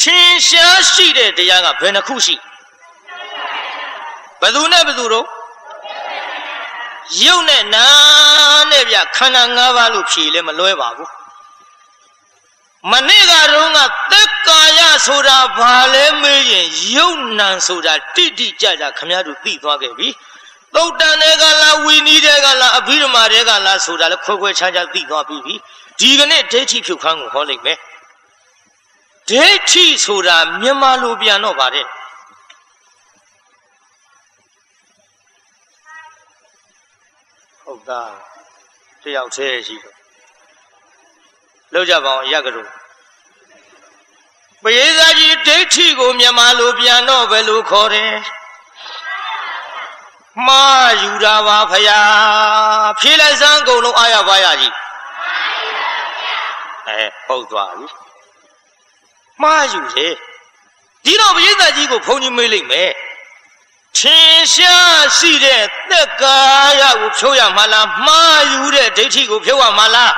[0.00, 2.34] ထင်ရှားရှိတဲ့တရားကဘယ်နှခုရှိ
[4.40, 5.26] ဘယ်သူနဲ့ဘယ်သူတို့
[7.22, 7.86] ရုပ်နဲ့နာ
[8.70, 11.10] နဲ့ဗျခန္ဓာ၅ပါးလို့ဖြေလဲမလွဲပါဘူး
[12.90, 13.78] မနေ့ကတော့က
[14.12, 20.08] သက်ကာယဆိုတာဘာလဲမေးရင်ရုပ်နံဆိုတာတိတိကျကျခမည်းတော်သိသွားခဲ့ပြီ
[20.74, 25.36] သုတ်တန်တွေကလားဝီနီးတွေကလားအဘိဓမ္မာတွေကလားဆိုတာလည်းခွဲခွဲခြားခြားသိသွားပြီ
[26.00, 27.78] ဒီကနေ့ဒိဋ္ဌိဖြုတ်ခန်းကိုဟောလိုက်မယ်
[29.28, 31.86] ဒိဋ္ဌိဆိုတာမြန်မာလိုပြန်တော့ပါတယ်
[37.62, 38.12] ဟုတ်သား
[39.02, 39.96] တယောက်သေးရှိတော့
[41.72, 42.68] လောက်ကြပါအောင်ရကြလို့
[44.62, 48.12] ပရိသတ်ကြီးဒိဋ္ဌိကိုမြန်မာလိုပြန်တော့ဘယ်လိုခေါ်တယ်
[50.46, 54.74] မှားယူတာပါဖယားဖြေလိုက်စမ်းကုန်လုံးအားရပါရကြီး
[56.88, 57.86] အဲဟုတ်သွားပြီ
[59.42, 60.14] မှားယူတယ်
[61.04, 62.90] ဒီတော့ပရိသတ်ကြီးကိုဘုန်းကြီးမေးလိုက်မယ်
[63.98, 66.38] ထင်ရှားရှိတဲ့သက်ကာ
[66.80, 70.12] ယကိုဖြုတ်ရမှာလားမှားယူတဲ့ဒိဋ္ဌိကိုဖြုတ်ရမှာလား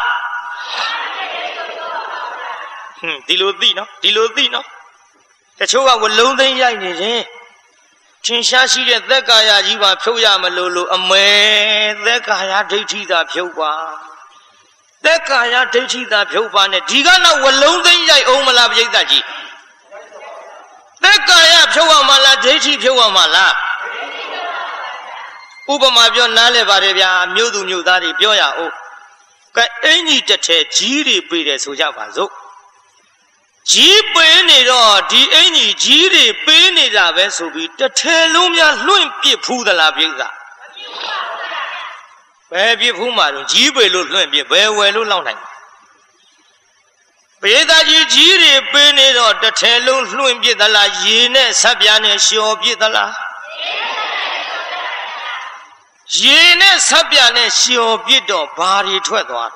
[2.98, 4.66] ဟွန်းဒီလိုသိနော်ဒီလိုသိနော်
[5.59, 7.20] တချို့ကဝလုံးသိမ်းရိုက်နေတယ်
[8.26, 11.26] ထင်ရှားရှိတဲ့သက်ကာယကြီးပါဖြုတ်ရမလို့လို့အမဲ
[12.06, 13.72] သက်ကာယဒိဋ္ဌိသာဖြုတ်ပါ
[15.04, 19.24] သက်ကာယဒိဋ္ဌိသာဖြုတ်ပါနဲ့ဒီကနောက်ဝလုံးသိမ့်ရိုက်အောင်မလားပြိဿကြီး
[21.02, 23.54] သက်ကာယဖြုတ်အောင်မလားဒိဋ္ဌိဖြုတ်အောင်မလား
[25.72, 28.72] ဥပမာပြောနားလဲပါတယ်ဗျာမြို့သူမြို့သားတွေပြောရအောင်
[29.56, 32.30] ကဲအင်ကြီးတစ်ထည်ကြီးတွေပေးတယ်ဆိုကြပါစို့
[33.72, 40.11] ကြီးပေးနေတော့ဒီအင်ကြီးကြီးတွေပေးနေတာပဲဆိုပြီးတစ်ထည်လုံးများလွင့်ပစ်ဖူးသလားပြိဿ
[42.50, 45.40] ဘယ်ပြစ်ဖူးမှာတော့ကြီးပေလို့လွင့်ပြဘယ်ဝယ်လို့လောက်နိုင်
[47.42, 53.12] ပေသားကြီးကြီးတွေပေးနေတော့တစ်ထဲလုံးလွင့်ပြသလားရေနဲ့ဆက်ပြားနဲ့လျှော်ပြသလား
[56.20, 59.50] ရေနဲ့ဆက်ပြနဲ့လျှော်ပြစ်တော့ဘာတွေထွက်သွား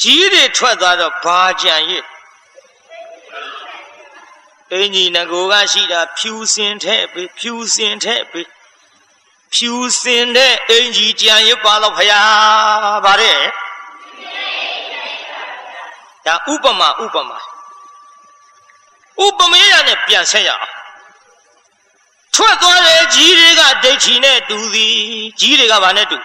[0.00, 2.04] ကြီးတွေထွက်သွားတော့ဘာကြံရစ်
[4.72, 8.48] အင်ကြီးငကိုကရှိတာဖြူစင်ထဲပေးဖြူစင်ထဲပေး
[9.52, 12.20] ဖြူစင်တဲ့အင်ကြီးကြံရစ်ပါတော့ဖရာ
[13.04, 13.38] ဗါတဲ့
[16.26, 17.38] ဒါဥပမာဥပမာ
[19.24, 20.72] ဥပမေရနဲ့ပြန်ဆက်ရအောင်
[22.34, 24.94] ထွက်သွားတဲ့ကြီးတွေကဒိဋ္ဌိနဲ့တူသည်
[25.40, 26.16] ကြီးတွေကဘာနဲ့တူ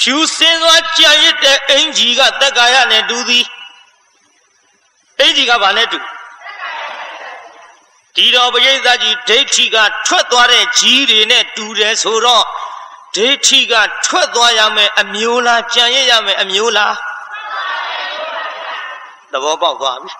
[0.00, 3.46] ဖြူစင်သွားကြံရစ်တဲ့အင်ကြီးကတက္ကာယနဲ့တူသည်
[5.20, 5.98] အင်ကြီးကဘာနဲ့တူ
[8.14, 12.44] ဒီတော်ပရိသတ်ကြီးဒိဋ္ဌိကထွက်သွားတဲ့ကြီးတွေနဲ့တူတယ်ဆိုတော့
[13.16, 13.74] ဒိဋ္ဌိက
[14.06, 16.94] ထွက်သွားရမယ်အမျိုးလားကြံရစ်ရမယ်အမျိုးလား
[19.32, 20.12] သဘောပေါက်သွားပြီ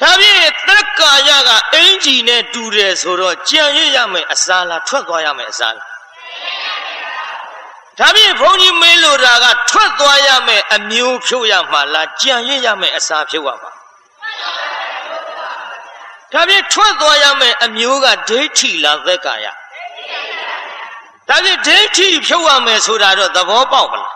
[0.00, 5.95] ဒါဖြင့်တက္ကာယကအင်ဂျီနဲ့တူတယ်ဆိုတော့ကြံရရမယ်အစားလားထွက်သွားရမယ်အစားလား
[7.98, 13.70] ဒါဖြင့်ဘုန်းကြီးမေးလို့တာကထွက်သွားရမယ်အမျိုးဖြုတ်ရမှာလားကြံရရမယ်အစားဖြုတ်ရမှာ
[16.32, 19.46] ဒါဖြင့်ထွက်သွားရမယ်အမျိုးကဒိဋ္ဌိလားသက်ကာယ
[21.28, 24.14] ဒါဖြင့်ဒိဋ္ဌိဖြုတ်ရမယ်ဆိုတာတော့သဘောပေါက်ပါလား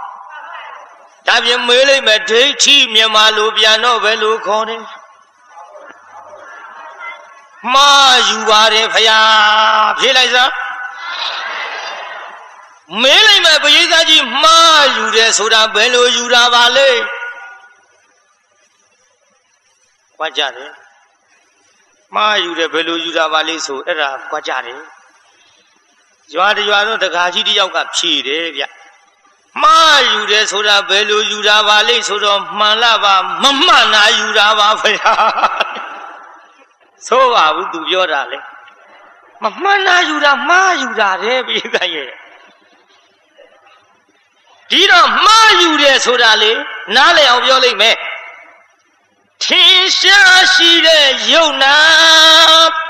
[1.26, 4.82] ဒါဖြင့်မေးလိုက်မယ်ဒိဋ္ဌိမြန်မာလိုပြန်တော့ဘယ်လိုခေါ်တယ်
[7.72, 10.52] မှားယူပါတယ်ဖယားဖြေလိုက်စမ်း
[12.98, 16.90] မေးလိုက်မယ်ပရိသတ်ကြီးမှားယူတယ်ဆိုတာဘယ်လိုယူတာပါလဲ
[20.16, 20.72] ကြွားကြတယ်
[22.14, 24.80] မှားယူတယ်ဘယ်လိုယူတာပါလဲဆိုအဲ့ဒါကြွားကြတယ်
[26.34, 28.62] ရွာတရွာတော့တကာကြီးတယောက်ကဖြေတယ်ဗျ
[29.62, 35.30] မှားယူတယ်ဆိုတာဘယ်လိုယူတာပါလဲဆိုတော့မှန်လားပါမမှန်တာယူတာပါဖယား
[37.06, 38.38] ဆိုးပါဘူးသူပြောတာလေ
[39.42, 42.10] မမှန်တာယူတာမှားယူတာတဲ့ပြိဿရဲ့
[44.70, 46.52] ဒီတော့မှားယူတယ်ဆိုတာလေ
[46.94, 47.96] နားလည်အောင်ပြောလိုက်မယ်
[49.44, 51.74] ထင်ရှားရှိတဲ့ယုံနာ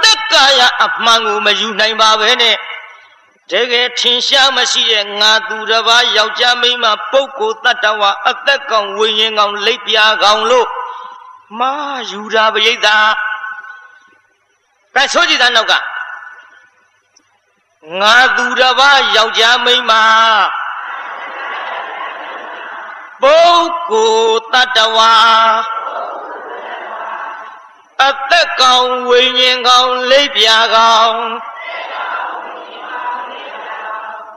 [0.03, 2.57] သက်ကာယအမှန်ကိုမယူနိုင်ပါပဲနဲ့
[3.51, 10.69] တကယ်ထင်ရှားမရှိတဲ့ငါသူတစ်ပါးယောက်ျားမိန်းမပုဂ္ဂိုလ်တ attva အသက်ကောင်ဝိညာဉ်ကောင်လက်ပြာကောင်လို့
[11.59, 11.73] မာ
[12.11, 13.11] ယူတာပရိသတ်
[14.95, 15.73] ကဲဆိုကြည့်သားနောက်က
[18.01, 19.93] ငါသူတစ်ပါးယောက်ျားမိန်းမ
[23.23, 25.15] ပုဂ္ဂိုလ်တ attva
[28.09, 31.19] အသက်ကောင်ဝိညာဉ်ကောင်လိပ်ပြာကောင်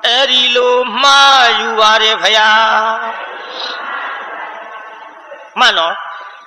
[0.06, 3.34] အဲ့ဒီလိုမှားယူပါတယ်ဖယား
[5.60, 5.94] မှန်နော်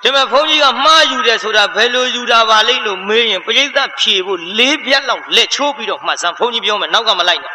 [0.01, 7.53] ဒီမှာဘုန်းကြီးကမှားယူတယ်ဆိုတာဘယ်လိုယူတာပါလိမ့်လို့မေးရင်ပရိသတ်ဖြေဖို့လေးပြက်လောက်လက်ချိုးပြီးတော့မှတ်စမ်းဘုန်းကြီးပြောမယ်နောက်ကမလိုက်နဲ့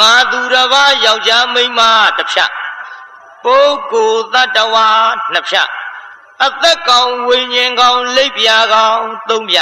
[0.00, 1.80] ငါသူတစ်ပါးယောက်ျားမိန်းမ
[2.16, 2.50] တစ်ဖြတ်
[3.46, 4.88] ပုဂ္ဂိုလ်တ attva
[5.32, 5.68] နှစ်ဖြတ်
[6.44, 9.56] အသက်ကောင်ဝိညာဉ်ကောင်လိပ်ပြာကောင်သုံးပြ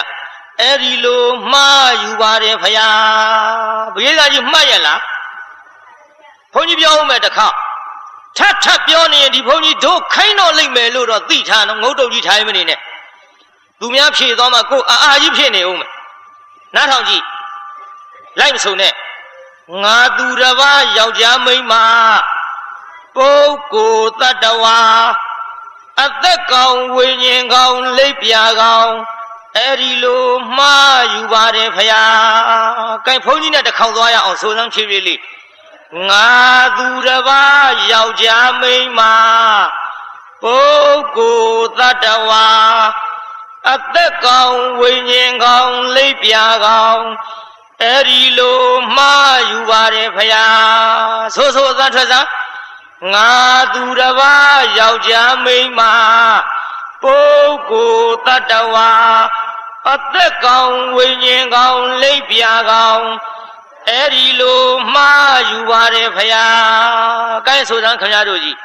[0.61, 5.01] အဲ့ဒီလိုမှားယူပါတယ်ဖယားပရိသတ်ကြီးမှတ်ရလား
[6.55, 7.47] ဘုန်းကြီးပြောဦးမယ်တခါ
[8.38, 12.79] ထပ်ထပ်ပြောနေရင်ဒီဘုန်းကြီးတို့ခိုင်းတော့လိမ့်မယ်လို့တော့သိထားတော့ငုတ်တုတ်ကြီးထိုင်မနေနဲ့
[13.81, 15.90] သူများဖြေသွားမှကိုအာအာကြီးဖြစ်နေဦးမယ်
[16.75, 17.25] နားထောင်ကြည့်
[18.38, 18.92] လိုက်မစုံနဲ့
[19.83, 21.75] ငါသူတစ်ပါးယောက်ျားမိန်းမ
[23.16, 24.81] ပုဂ္ဂိုလ်တ attva
[26.05, 28.92] အသက်ကောင်ဝိညာဉ်ကောင်လိပ်ပြာကောင်
[29.57, 35.20] အဲ့ဒီလိုမှားယူပါတယ်ဖယား။ကဲဘုန်းကြီးနဲ့တခေါင်သွားရအောင်ဆိုစမ်းဖြည်းဖြည်းလေး
[36.09, 36.29] ငါ
[36.77, 39.00] သူတစ်ပါးယောက်ျားမိန်းမ
[40.42, 40.59] ပု
[40.92, 42.46] ဂ္ဂိုလ်တ attva
[43.72, 47.03] အသက်ကောင်ဝိညာဉ်ကောင်လိပ်ပြာကောင်
[47.83, 48.62] အဲ့ဒီလို
[48.96, 52.27] မှားယူပါတယ်ဖယားဆိုဆိုအသံထွက်စား
[53.12, 53.33] ငါ
[53.74, 55.80] သူတစ်ပါးယောက်ျားမိန်းမ
[57.02, 58.90] ပုဂ္ဂိုလ်တ attva
[59.92, 63.04] အသက်ကောင်ဝိညာဉ်ကောင်လိပ်ပြာကောင်
[63.88, 68.57] အဲ့ဒီလိုမှားယူပါတယ်ဖယားကဲဆိုစမ်းခင်ဗျားတို့ကြီး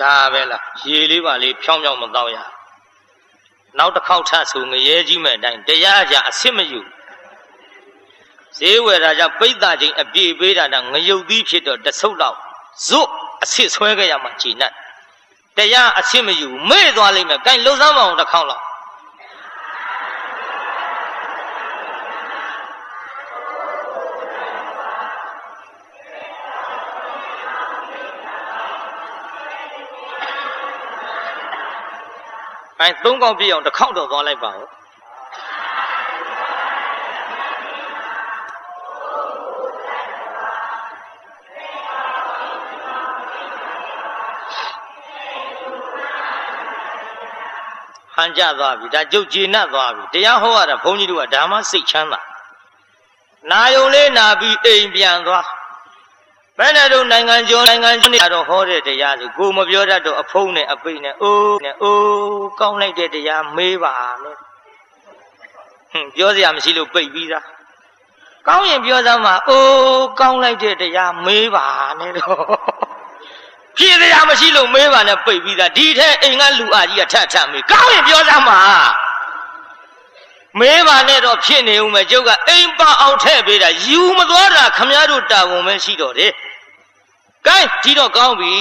[0.00, 2.38] ဒါပဲလားရေလေးပါလေးဖြောင်းဖြောင်းမတော့ရ
[3.78, 6.80] နောက်တစ်ခေါက်ထဆိုငရဲကြီးမဲ့အတိုင်းတရားကြအစစ်မယူ
[8.58, 12.36] ဈေးဝယ်တာကြောင့်ပိဋကချင်းအပြည့်ပေးတာတော့ငရုတ်သီးဖြစ်တော့တဆုပ်တော့
[12.86, 13.08] ဇွတ်
[13.42, 14.72] အစစ်ဆွဲခဲ့ရမှခြေနဲ့
[15.56, 18.62] တရားအစစ်မယူမေ့သွားလိမ့်မယ်။ကဲလှုပ်ရှားမအောင်တစ်ခေါက်လောက်
[32.82, 34.66] အဲသုံးកောင်ပြည့်အောင်တစ်ခေါက်တော့သွားလိုက်ပါဦး
[48.14, 52.20] ဟန်ကြသွားပြီဒါကြုတ်ကျေနပ်သွားပြီတရားဟောရတာဘုန်းကြီးတို့ကဒါမှစိတ်ချမ်းသာ
[53.50, 55.46] နာယုံလေးနာပြီးအိမ်ပြန်သွား
[56.58, 67.46] ဘယ်နဲ့တော့နိုင်ငံကျော်နိုင်ငံကျော်နေတော့ဟောတဲ့တရားဆိုကိုမပြောတတ်တော့အဖုံးနဲ့အပိတ်နဲ့အိုးနဲ့အိုးကောင်းလိုက်တဲ့တရားမေးပါနဲ့ဟွန်းပြောစရာမရှိလို့ပိတ်ပြီးသား
[68.48, 71.66] ကောင်းရင်ပြောစမ်းပါအိုးကောင်းလိုက်တဲ့တရားမေးပါ
[72.00, 72.44] နဲ့တော့
[73.76, 78.60] ဖြေစရာမရှိလို့မေးပါနဲ့ပိတ်ပြီးသားဒီထက်အိမ်ကလူအကြီးကထပ်ထပ်မေးကောင်းရင်ပြောစမ်းပါ
[80.58, 86.32] မေးပါနဲ့တော့ဖြစ်နေဦးမယ်ကျုပ်ကအိမ်ပါအောင်ထည့်ပေးတာယူမသွားတာခမည်းတော်တာဝန်ပဲရှိတော့တယ်။
[87.46, 88.56] ကဲဒီတော့ကောင်းပြီ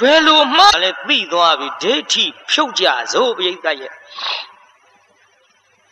[0.00, 3.92] ဘယ်လိုမှလည်းသိသွားပြီဒိဋ္ဌိဖြုတ်ကြစို့ပြိဿရဲ့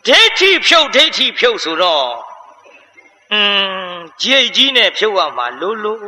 [0.06, 2.08] ဒိဋ္ဌိဖြုတ်ဒိဋ္ဌိဖြုတ်ဆိုတော့
[3.32, 3.40] อื
[3.90, 6.04] มကြိတ်ကြီးနဲ့ဖြုတ်ရမှာလို့လို့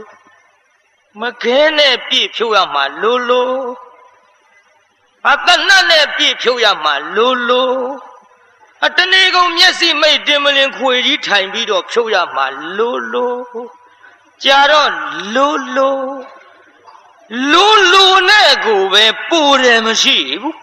[1.20, 3.58] မခဲနဲ့ပြည့်ဖြုတ်ရမှာလို့လို့
[5.30, 7.76] အတနတ်နဲ့ပြည့်ဖြုတ်ရမှာလို့လို့
[8.86, 13.40] အတနေကုန်မျက်စိမိတ်တင်မလင်ခွေကြီးထိုင်ပြီးတော့ဖြုတ်ရမှာလို့လို့
[14.44, 14.90] ကြာတော့
[15.34, 16.02] လို့လို့
[17.52, 20.56] လို့လို့နဲ့ကိုပဲပူတယ်မရှိဘူး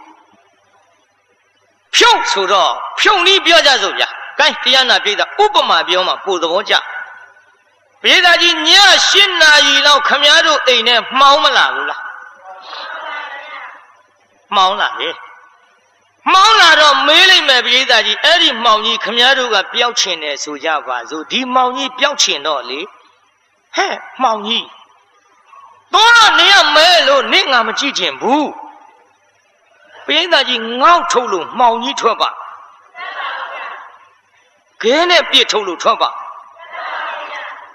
[1.95, 4.07] ဖြုတ်ဆိုတော့ဖြုတ်နည်းပြောကြစို့ဗျာ။
[4.39, 6.73] ကိုင်းတရားနာပြိဿဥပမာပြောမှပိုသဘောကျ။
[8.01, 8.83] ပြိဿကြီးည၈
[9.41, 12.01] နာရီလောက်ခမည်းတော်အိမ်နဲ့မှောင်းမလာဘူးလား။
[14.55, 15.09] မှောင်းလာလေ။
[16.33, 22.79] မှောင်းလာတော့မေးလိုက်မယ်ပြိဿကြီးအဲ့ဒီမှောင်ကြီးခမည်းတော်ကပျောက်ချင်တယ်ဆိုကြပါစို့ဒီမှောင်ကြီးပျောက်ချင်တော့လေ
[23.75, 24.65] ဟဲ့မှောင်ကြီး
[25.93, 28.49] တော့နေရမဲလို့နေငါမကြည့်ချင်ဘူး
[30.05, 32.29] ပြိဿကြီးငေါ့ထုတ်လို့မှောင်ကြီးထွက်ပါ
[34.81, 36.09] ခဲနဲ့ပြစ်ထုတ်လို့ထွက်ပါ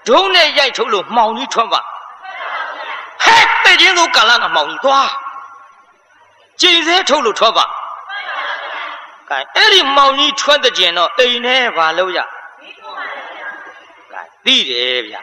[0.07, 1.81] ဒုံးနဲ့ရိုက်ထုတ်လို့မှောင်ကြီးထွက်ပါ
[3.23, 5.09] ဟဲ့တဲ့ချင်းသောကာလကမှောင်ကြီးသွား
[6.61, 7.65] ကျိန်စဲထုတ်လို့ထွက်ပါ
[9.31, 15.21] ကဲအဲ့ဒီမှောင်ကြီးထွက်တဲ့ကျင်တော့အိမ်ထဲဘာလို့ရကဲသိတယ်ဗျာ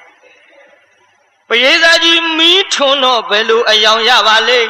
[1.49, 4.61] ပရိသတ်ကြီးမီးထွန်းတော့ဘယ်လိုအယောင်ရပါလဲ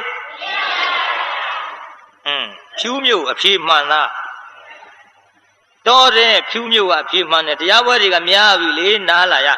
[2.26, 2.46] อืม
[2.78, 4.10] ဖြူးမြို့အဖြေမှန်လား
[5.86, 9.48] တော်တဲ့ဖြူးမြို့ကအဖြေမှန်တယ်တရားပွဲတွေကများပြီလေနားလာရ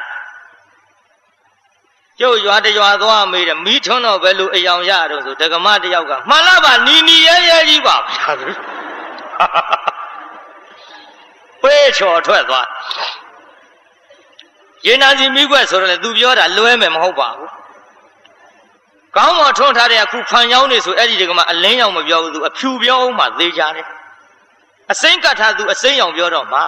[2.18, 8.30] ကျုပ်ရွာတရွာသွားမေးတယ်မီးထွန်းတော့ဘယ်လိုအယောင်ရတော့ဆိုဒကမတယောက်ကမှန်လားပါနီနီရဲရဲကြီးပါဗျာ
[11.62, 12.66] ပေးချော်ထွက်သွား
[14.86, 17.50] ရေနာစီမိခွက်ဆိုတော့လေသူပြောတာလွဲမယ်မဟုတ်ပါဘူး
[19.16, 23.86] ကောင်းမထွန်းထားတဲ့အခုဖန်ရောင်းနေဆိုအဲ့ဒီတကမှအလင်းရောင်မပြောဘူးသူအဖြူပြောအောင်မှသေးကြတယ်
[24.92, 26.60] အစိမ့်ကတ်ထားသူအစိမ့်ရောင်ပြောတော့မှ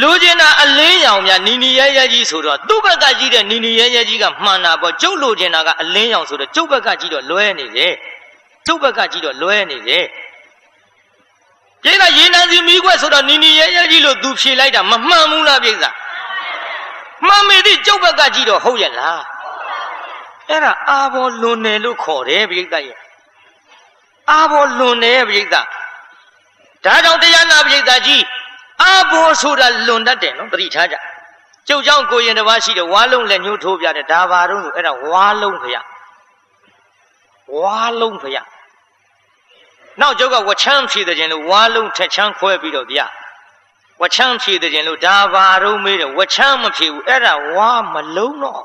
[0.00, 7.94] လူကျင်တာအလင်းရောင်များနီနီရဲရဲကြီးဆိုတော့သူ့ဘက်ကကြီးတဲ့နီနီရဲရဲကြီးကမှန်တာပေါ့ကျုပ်လူကျင်တာကအလင်းရောင်ဆိုတော့ကျုပ်ဘက်ကကြီးတော့လွဲနေတယ်
[8.66, 10.04] ကျုပ်ဘက်ကကြီးတော့လွဲနေတယ်
[11.82, 15.76] ပြိဿရေနံစီမိခွက်ဆိုတော့နီနီရဲရဲကြီးလို့သူဖြေလိုက်တာမမှန်ဘူးလားပြိဿ
[17.26, 19.22] မှန်မေသည့်ကျုပ်ဘက်ကကြည့်တော့ဟုတ်ရဲ့လား
[20.48, 22.98] အဲ့ဒါအာဘောလွန်တယ်လို့ခေါ်တယ်ပြိဿရဲ့
[24.30, 25.62] အာဘောလွန်တယ်ပြိဿဒါ
[26.84, 28.22] ကြောင့်တရားနာပြိဿကြီး
[28.82, 30.96] အာဘောဆိုတာလွန်တတ်တယ်နော်သတိထားကြ
[31.68, 35.76] ကျုပ်ကြောင့်ကိုရင်တစ်ပါးရှိတယ်ဝါလုံးလည်းညှို့ထိုးပြတယ်ဒါပါတော့ဆိုအဲ့ဒါဝါလုံးခရ
[37.58, 38.36] ဝါလုံးခရ
[40.00, 43.06] နောက်ကျုပ်ကဝချမ်းဖြည့်တဲ့ခြင်းလို့ဝါလုံးထက်ချမ်းခွဲပြီးတော့ဗျာ
[44.00, 48.62] ဝချမ်းဖြည့်တဲ့ခြင်းလို့ဒါပါတော့မေးတယ်ဝချမ်းမဖြည့်ဘူးအဲ့ဒါဝါမလုံးတော့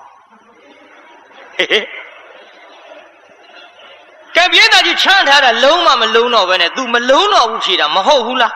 [4.36, 8.54] ကဲပြင်းတာကြီးချမ်းထားတာလုံးမမလုံးတော့ပဲနဲ့ तू မလုံးတော့ဘူးဖြည့်တာမဟုတ်ဘူးလား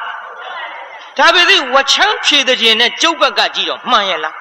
[1.17, 4.35] ဒါပေမဲ့ဝချမ်းဖြည့်တဲ့ခြင်းနဲ့ကျုပ်ဘက်ကကြည့်တော့မှန်ရဲ့လား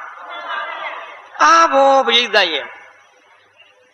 [1.42, 2.66] အာဘောပရိသတ်ရဲ့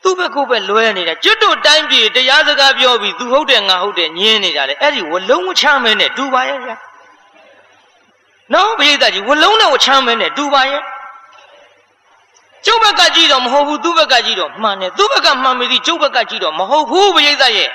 [0.06, 6.76] သူ့ဘက်ကိုပဲလွဲနေတာကျွတ်တို့တိုင်းပြည်တရားစကားပြောပြီးသူဟုတ်တယ်ငါဟုတ်တယ်ညင်းနေတာလေအဲ့ဒီဝလုံးဝချမ်းမဲနဲ့တူပါရဲ့ဗျာ
[8.52, 10.82] နော်ပရိသတ်ကြီးဝလုံးနဲ့ဝချမ်းမဲနဲ့တူပါရဲ့
[12.66, 17.70] ကျုပ်ဘက်ကကြည့်တော့မဟုတ်ဘူးသူ့ဘက်ကကြည့်တော့မှန်တယ်သူ့ဘက်ကမှန်ပြီဒီကျုပ်ဘက်ကကြည့်တော့မဟုတ်ဘူးပရိသတ်ရဲ့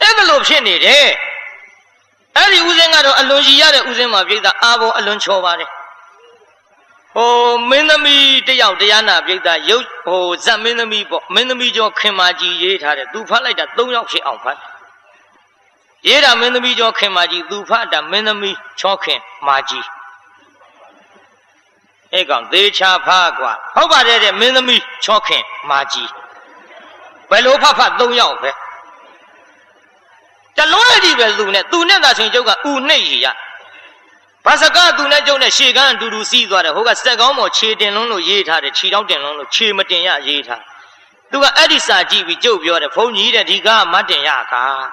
[0.00, 1.08] အဲ့ဒါလို့ဖြစ်နေတယ်
[2.36, 5.70] အဲ့ဒီဥစဉ်ကတော့အလွန်ကြီးရတဲ့ဥစဉ်မှာပြိဿအာဘောအလွန်ချော်ပါတယ်
[7.15, 7.33] ဟို
[7.69, 14.57] မင်းသမီးတယောက်တရားနာပြိဿရုပ်ဟိုဇက်မင်းသမီးပေါ့မင်းသမီးကျော်ခင်မာကြီးရေးထားတယ်သူဖတ်လိုက်တာ၃ယောက်ဖြစ်အောင်ဖတ်
[16.07, 19.85] ရေးတာမင်းသမီးကျော်ခင်မာကြီးသူဖတ်တာမင်းသမီးချောခင်မာကြီး
[22.13, 26.09] အဲ့ကောင်သေချာဖတ်กว่าဟုတ်ပါတယ်တဲ့မင်းသမီးချောခင်မာကြီး
[27.29, 28.51] ဘယ်လိုဖတ်ဖတ်၃ယောက်ပဲ
[30.57, 33.27] တလုံးအကြည့်ပဲသူနဲ့သူနဲ့သာဆိုရင်ကျုပ်ကဥနှိပ်ရရ
[34.46, 40.62] ဘာစကားသူနဲ့ကျုပ်နဲ့ရှေကန်းအတူတူစီးသွားတယ်ဟိုကစက်ကောင်းပေါ်ခြေတင်လုံးလို့ရေးထားတယ်ခြေတောင်းတင်လုံးလို့ခြေမတင်ရရေးထား
[41.30, 44.84] သူကအဲ့ဒီစာကြည့်ပြီးကျုပ်ပြောတယ်ဘုန်းကြီးတဲ့ဒီကားမတင်ရကား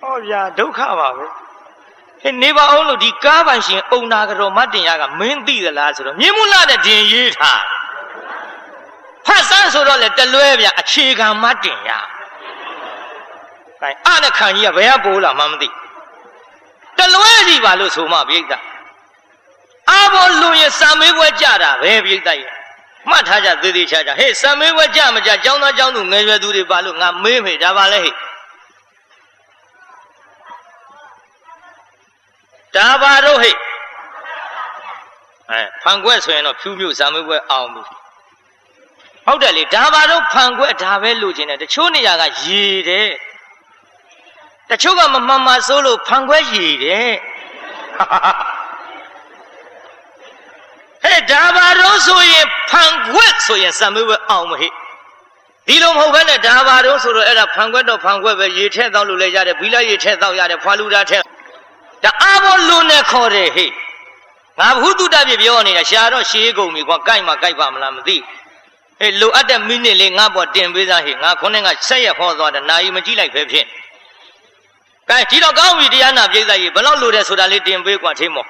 [0.00, 1.24] ဟောဗျာဒုက္ခပါပဲ
[2.22, 7.62] ဟဲ့နေပါအောင်လို့ဒီကားပိုင်ရှင်အုံနာကြောမတင်ရကမင်းသိသလားဆိုတော့မြင်းမလာတဲ့တင်ရေးထား
[9.26, 11.90] ဖတ်စမ်းဆိုတော့လေတလွဲဗျအခြေခံမတင်ရ
[13.80, 15.68] ကဲအနဲ့ခံကြီးကဘယ်ကပိုးလာမှမသိ
[16.98, 18.42] တလွဲစီပါလို့ဆိုမှပြိဿ
[19.90, 22.40] အာဘောလူရင်စံမေးပွဲကြတာပဲပြိဿရဲ့
[23.10, 28.16] မှတ်ထားကြသေးသေးချာချာဟေးစံမေးပွဲကြမကြကျောင်းသားကျောင်းသူငယ်ရွယ်သူတွေပါလို့ငါမေးမေးဒါပါလဲဟေး
[32.76, 33.54] ဒါပါတော့ဟဲ့
[35.50, 37.82] အဲဖန်ခွက်ဆိုရင်တော့ဖြူးဖြူးဇာမေးပွဲအောင်ပြီ
[39.26, 43.08] ဟုတ်တယ်လေဒါပါတော့ဖန်ခွက်ဒါပဲလိုချင်တယ်တချို့နေရာကရေတယ်
[44.70, 47.12] တချို့ကမမှန်မှစိုးလို့ဖန်ခွက်ရေတယ်
[51.02, 54.72] ဟဲ့ဒါပါတော့ဆိုရင်ဖန်ခွက်ဆိုရင်ဇာမေးပွဲအောင်မဟဲ့
[55.66, 61.22] ဒီလိုမဟုတ်ဘဲနဲ့ဒါပါတော့ဆိုတော့အဲ့ဒါဖန်ခွက်တော့ဖန်ခွက်ပဲရေထက်တော့လို့လည်းရတယ်ဘီလာရေထက်တော့ရတယ်ဖွာလူတာထက်
[62.04, 63.70] ဒါအာဘောလွန်နဲ့ခေါ်တယ်ဟေ့
[64.60, 68.16] ငါဘုသူတပြပြောနေတာရှာတော့ရှေးကုန်ပြီကွာကြိုက်မှကြိုက်ပါမလားမသိ
[68.98, 73.66] ဟေးလိုအပ်တဲ့မိနစ်လေးငါပေါ်တင်ပေးသားဟေ့ငါခုနှစ်ကဆက်ရဟောသွားတယ်နာယီမကြည့်လိုက်ပဲဖြစ်
[75.10, 78.44] ကဲဒီတော့ကောင်းပြီတရားနာပြိဿကြီးဘလောက်လိုတယ်ဆိုတာလေးတင်ပေးကွာထေးမော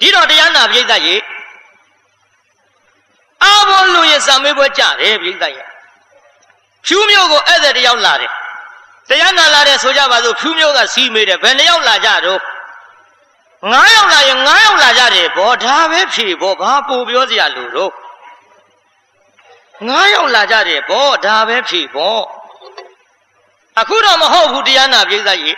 [0.00, 1.20] ဒီတော့တရားနာပြိဿကြီး
[3.42, 5.56] အာဘောလူရဲ့စာမေးပွဲကြတယ်ပြိဿကြီး
[6.86, 8.32] ဖြူးမျိုးကိုဧည့်သည်တယောက်လာတယ်
[9.08, 12.40] တရားနာလာတဲ့ဆိုကြပါစို့ဖြူးမျိုးကစီးမေးတယ်ဘယ်နှယောက်လာကြတော့
[13.70, 17.92] ငါးယောက်လာရင်ငါးယောက်လာကြတယ်ဗောဒါပဲဖြေဗောဘာပိုပြောစရာလို့တော့
[19.88, 22.18] ငါးယောက်လာကြတယ်ဗောဒါပဲဖြေဗော
[23.80, 25.56] အခုတော့မဟုတ်ဘူးတရားနာပြိဿကြီး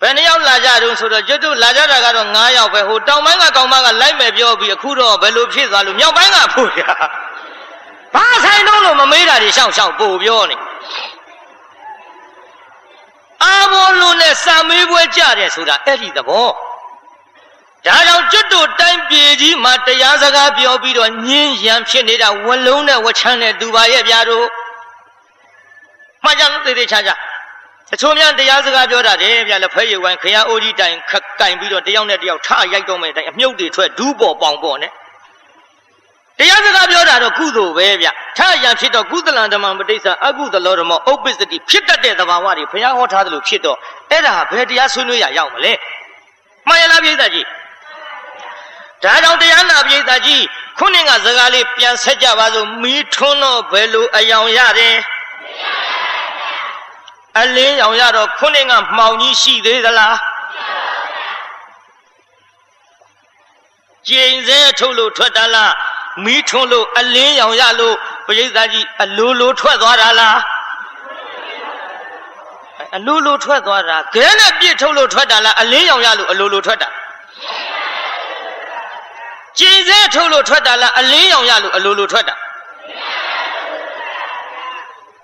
[0.00, 6.82] ဘယ်နှယောက်လာကြတုံးဆိုတော့ကျွတ်တို့လာကြတာကတော့9ယောက်ပဲဟိုတောင်ပိုင်းကကောင်မကလိုက်မယ်ပြောပြီးအခုတော့ဘယ်လိုဖြစ်သွားလို့မြောက်ပိုင်းကဖို့ရ
[8.14, 10.56] ဘာဆိုင်တော့လို့မမေးတာတွေရှောက်ရှောက်ပို့ပြောနေ
[13.42, 16.48] အာဘောလုံးနဲ့စာမေးပွဲကြတယ်ဆိုတာအဲ့ဒီသဘော
[17.86, 24.46] ဒါကြောင့်ကျွတ်တို့တိုင်းပြည်ကြီးမှာတရားစကားပြောပြီးတော့ညင်းရံဖြစ်နေတာဝလုံးနဲ့ဝချမ်းနဲ့သူပါရဲ့ဗျာတို့
[26.26, 27.14] မှကြသေးသေးချာချာ
[27.90, 34.92] တချို့များတရားစကားပြောတာတယ်ဗျာလက်ဖဲရည်ဝိုင်းခရအိုးကြီးတိုင်ခက်ကင်ပြီးတော့တယောက်နဲ့တယောက်ထရိုက်တော့မယ်တိုင်အမြုပ်တွေထွက်ဒူးပေါ်ပေါင်ပေါ်နဲ့
[36.38, 38.08] တရားစကားပြောတာတော့ကုသိုလ်ပဲဗျ
[38.38, 43.78] ထရံဖြစ်တော့ကုသလံဓမ္မပဋိစ္စအကုသလောဓမ္မဥပ္ပစ္စတိဖြစ်တတ်တဲ့သဘာဝတွေဘုရားဟောထားသလိုဖြစ်တော့
[44.10, 45.72] အဲ့ဒါဘယ်တရားဆွေးနွေးရရောက်မလဲ
[46.68, 47.46] မှန်ရလားပြိဿကြီး
[49.02, 50.42] ဒါကြောင့်တရားနာပြိဿကြီး
[50.78, 54.96] ခုနှစ်ကစကားလေးပြန်ဆက်ကြပါစို့မီးထွန်းတော့ဘယ်လိုအယောင်ရတယ်
[57.40, 60.16] အလင်းရောင်ရတော့ခုနှစ်ကမှောင်ကြီးရှိသေးသလား
[64.08, 65.72] ကျိန်စဲထုတ်လို့ထွက်တာလား
[66.24, 67.94] မီးထွန်းလို့အလင်းရောင်ရလို့
[68.26, 70.38] ပရိသတ်ကြီးအလိုလိုထွက်သွားတာလား
[72.96, 76.88] အလိုလိုထွက်သွားတာခဲနဲ့ပြစ်ထုတ်လို့ထွက်တာလားအလင်းရောင်ရလို့အလိုလိုထွက်တာ
[79.58, 82.34] ကျိန်စဲထုတ်လို့ထွက်တာလားအလင်းရောင်ရလို့အလိုလိုထွက်တာ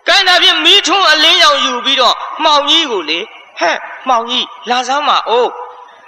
[0.08, 3.18] ကိုင်းတာဖြင့်မီးထွန်းအလင်းရောင်ယူပြီးတော့မှောင်ကြီးကိုလေ
[3.60, 3.76] ဟဲ့
[4.08, 5.50] မှောင်ကြီးလာစမ်းပါအိုး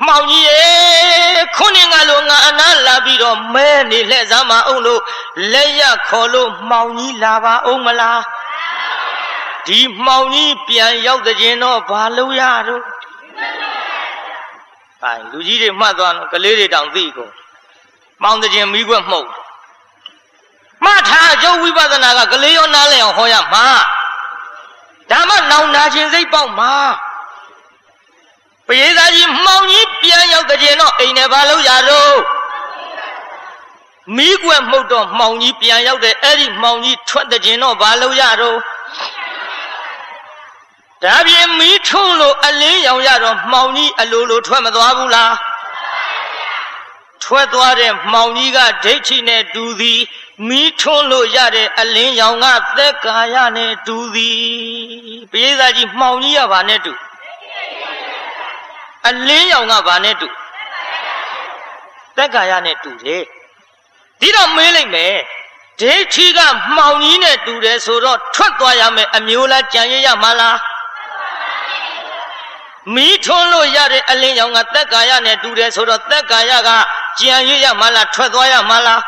[0.07, 0.63] မှောင်ကြီးရေ
[1.57, 5.01] ခုနှစ်ကလိုငါအနားလာပြီးတော့မဲနေလှဲ့စမ်းပါအောင်လို့
[5.53, 8.23] လက်ရခေါ်လို့မှောင်ကြီးလာပါအောင်မလား
[9.67, 12.83] ဒီမှောင်ကြီးပြန်ရောက်တဲ့ကျင်တော့ဘာလို့ရတော့
[15.03, 17.33] အဲလူကြီးတွေမှတ်သွားတော့ကလေးတွေတောင်သိကုန်
[18.23, 19.29] မှောင်တဲ့ကျင်မိခွက်မှုတ်
[20.85, 23.67] မှတ်ထားအကျိုးဝိပဿနာကကလေးရောနားလည်အောင်ဟောရမှာ
[25.11, 26.75] ဒါမှနောင်နာခြင်းစိတ်ပေါက်မှာ
[28.67, 32.17] ပရိသတ်ကြီးမှောင်ကြီးပြန်ရောက်တဲ့ကျင်တော့အိမ်နဲ့ဘာလို့ရတော့
[34.17, 38.59] မိကွက်မှုတ်တော့မှောင်ကြီးပြန်ရောက်တဲ့အဲ့ဒီမှောင်ကြီးထွက်တဲ့ကျင်တော့ဘာလို့ရတော့
[41.03, 45.35] ဒါပြင်မီးထုံးလို့အလင်းရောင်ရတော့မှောင်ကြီးအလိုလိုထွက်မသွားဘူးလား
[47.25, 50.01] ထွက်သွားတဲ့မှောင်ကြီးကဒိဋ္ဌိနဲ့တူသည်
[50.49, 56.93] မီးထွန်းလို့ရတဲ့အလင်းရောင်ကသက်ကာယနဲ့တူသည်ပိဋကကြီးမှောင်ကြီးကဘာနဲ့တူ
[59.07, 60.29] အလင်းရောင်ကဘာနဲ့တူ
[62.17, 63.23] သက်ကာယနဲ့တူတယ်
[64.21, 65.15] ဒီတော့မေးလိုက်မယ်
[65.81, 66.41] ဒိဋ္ဌိက
[66.77, 70.59] မှောင်ကြီးနဲ့တူတယ်ဆိုတော့ထွက်သွားရမယ်အမျိုးလားကြံရရမှာလား
[72.95, 76.71] မီးထွန်းလို့ရတဲ့အလင်းရောင်ကသက်ကာယနဲ့တူတယ်ဆိုတော့သက်ကာယက
[77.19, 79.01] ကြံရရမှာလားထွက်သွားရမှာလား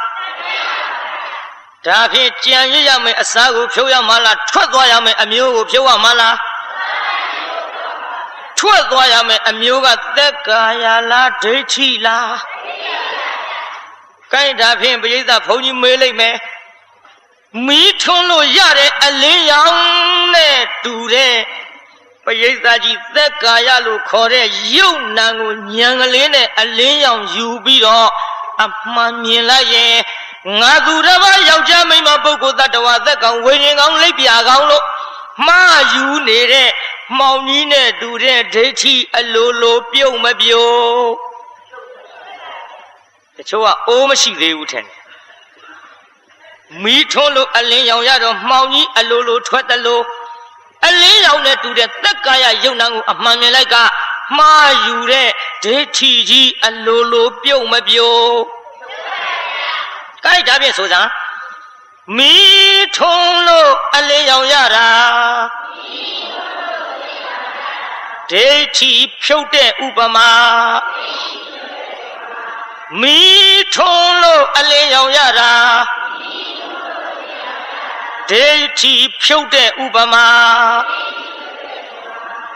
[1.87, 6.37] ဒဒါဖြင့်ကြံရရမယ်အစားကိုဖြုတ်ရမှာလားထွက်သွားရမယ်အမျိုးကိုဖြုတ်ရမှာလား
[8.59, 12.37] ထွက်သွားရမယ်အမျိုးကသက်ကာယလားဒိဋ္ဌိလား
[14.33, 16.37] ကိုင်းဒါဖြင့်ပရိသတ်ဘုန်းကြီးမေးလိုက်မယ်
[17.67, 19.77] မီးထွန်းလို့ရတဲ့အလင်းရောင်
[20.35, 21.37] နဲ့တူတဲ့
[22.25, 28.11] ပရိသတ်ကြီးသက်ကာယလို့ခေါ်တဲ့ရုပ်နာကိုညံကလေးနဲ့အလင်းရောင်ယူပြီးတော့
[28.65, 29.97] အမှန်မြင်လိုက်ရင်
[30.47, 34.85] ငါသူတစ်ပါးယောက်ျားမိန်းမပုဂ္ဂိုလ်တ attva သက်ကောင်ဝိညာဉ်ကောင်လိပ်ပြာကောင်လို့
[35.47, 36.71] မှားယူနေတဲ့
[37.19, 41.11] မှောင်ကြီးနဲ့တူတဲ့ဒိဋ္ဌိအလိုလိုပြုတ်မပြုတ်
[43.37, 44.97] တချို့ကအိုးမရှိသေးဘူးထင်တယ်
[46.83, 50.03] မီးထွန်းလို့အလင်းရောင်ရတော့မှောင်ကြီးအလိုလိုထွက်တယ်လို့
[50.87, 53.77] အလင်းရောင်နဲ့တူတဲ့သက်ကာယယုံနာကိုအမှန်မြင်လိုက်က
[54.39, 55.29] မှားယူတဲ့
[55.65, 58.56] ဒိဋ္ဌိကြီးအလိုလိုပြုတ်မပြုတ်
[60.27, 61.11] ကိုက်ဒါဖြင့်ဆိုစမ်း
[62.17, 64.89] မီးထုံးလို့အလင်းရောင်ရတာ
[68.31, 70.31] ဒိဋ္ဌိဖြုတ်တဲ့ဥပမာ
[73.01, 75.53] မီးထုံးလို့အလင်းရောင်ရတာ
[78.31, 80.27] ဒိဋ္ဌိဖြုတ်တဲ့ဥပမာ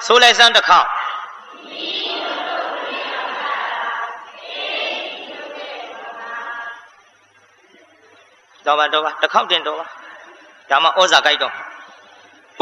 [0.06, 0.88] ဆိုလိုက်စမ်းတစ်ခေါက်
[8.66, 9.86] တော့ပါတော့ပါတစ်ခေါက်တင်တော့ပါ
[10.70, 11.52] ဒါမှဩဇာကြိုက်တော့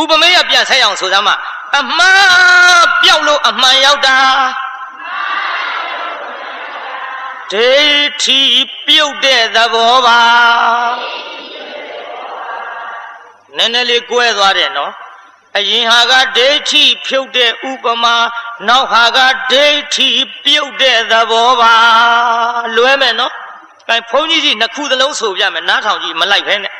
[0.00, 1.30] ဥပမေယပြန်ဆက်အောင်ဆိုသမ်းမ
[1.78, 4.18] အမှားပြောက်လို့အမှန်ရောက်တာ
[7.52, 8.40] ဒိဋ္ဌိ
[8.86, 10.20] ပြုတ်တဲ့သဘောပါ
[13.56, 14.92] နည်းနည်းလေးကွဲသွားတယ်နော်
[15.56, 18.16] အရင်ဟာကဒိဋ္ဌိဖြုတ်တဲ့ဥပမာ
[18.68, 19.18] နောက်ဟာက
[19.52, 20.10] ဒိဋ္ဌိ
[20.44, 21.74] ပြုတ်တဲ့သဘောပါ
[22.76, 23.34] လွဲမယ်နော်
[23.90, 26.74] အဲဘုန်းကြီးကြီးနှစ်ခုသလုံးဆိုပြမယ်နားထောင်ကြည့်မလိုက်ဖဲနဲ့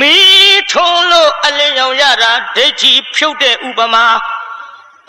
[0.00, 4.04] မီးထုံးလို့အလင်းရောင်ရတာဒိဋ္ဌိဖြုတ်တဲ့ဥပမာ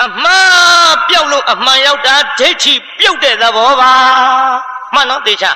[0.05, 3.93] အမှားပြောက်လို့အမှန်ရောက်တာဒိဋ္ဌိပြုတ်တဲ့သဘောပါ
[4.93, 5.51] မှန်တော့တေချာ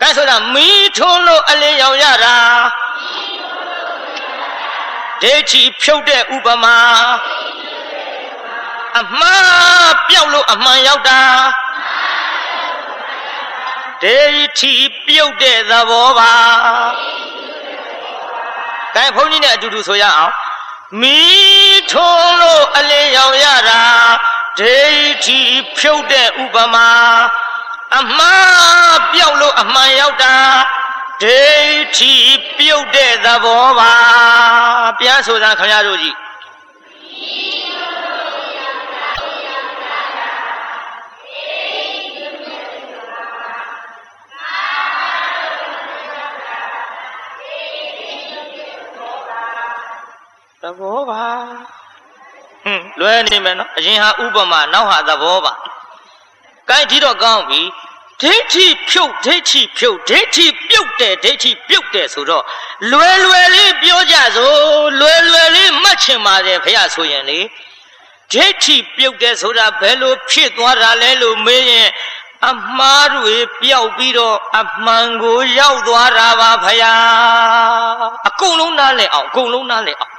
[0.00, 2.36] အဲဆိုတာမီးထုံးလို့အလင်းရောင်ရတာ
[5.22, 6.76] ဒိဋ္ဌိဖြုတ်တဲ့ဥပမာ
[8.98, 11.20] အမှားပြောက်လို့အမှန်ရောက်တာ
[14.02, 14.74] ဒိဋ္ဌိ
[15.06, 16.32] ပြုတ်တဲ့သဘောပါ
[18.94, 20.32] ကဲဘုန်းကြီးနဲ့အတူတူဆိုရအောင်
[21.00, 21.20] မိ
[21.92, 23.82] ထုံးလို့အလင်းရောင်ရတာ
[24.58, 25.40] ဒိဋ္ဌိ
[25.78, 26.88] ဖြုတ်တဲ့ဥပမာ
[27.98, 30.36] အမှားပြောက်လို့အမှန်ရောက်တာ
[31.22, 32.14] ဒိဋ္ဌိ
[32.58, 33.92] ပြုတ်တဲ့သဘောပါ
[34.98, 36.16] ပြန်ဆိုတာခင်ဗျားတို့ကြီး
[50.62, 51.24] သဘောပါ
[52.64, 55.52] ဟွန်းလွယ်နေမယ်နော်အရင်ဟာဥပမာနောက်ဟာသဘောပါ
[56.68, 57.60] ကိုင်းဒီတော့ကောင်းပြီ
[58.22, 62.44] ဒိဋ္ဌိဖြုတ်ဒိဋ္ဌိဖြုတ်ဒိဋ္ဌိပြုတ်တယ်ဒိဋ္ဌိပြုတ်တယ်ဆိုတော့
[62.90, 64.58] လွယ်လွယ်လေးပြောကြစို့
[65.00, 67.40] လွယ်လွယ်လေးမှတ်ချင်ပါတယ်ဖះဆိုရင်လေ
[68.32, 71.88] ဒိဋ္ဌိပြုတ်တယ်ဆိုတာဘယ်လိုဖြစ်သွားတာလဲလို့မေးရင်
[72.48, 76.84] အမှားတွေပျောက်ပြီးတော့အမှန်ကိုရောက်သွားတာပါဖះ
[78.28, 80.12] အကုန်လုံးနားလည်အောင်အကုန်လုံးနားလည်အောင်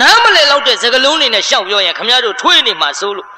[0.00, 3.28] နားမလည်တော့တဲ့စကလုံးတွေနဲ့ရှောက်ပြောရင်ခမရတို့ထွေးနေမှာစိုးလို့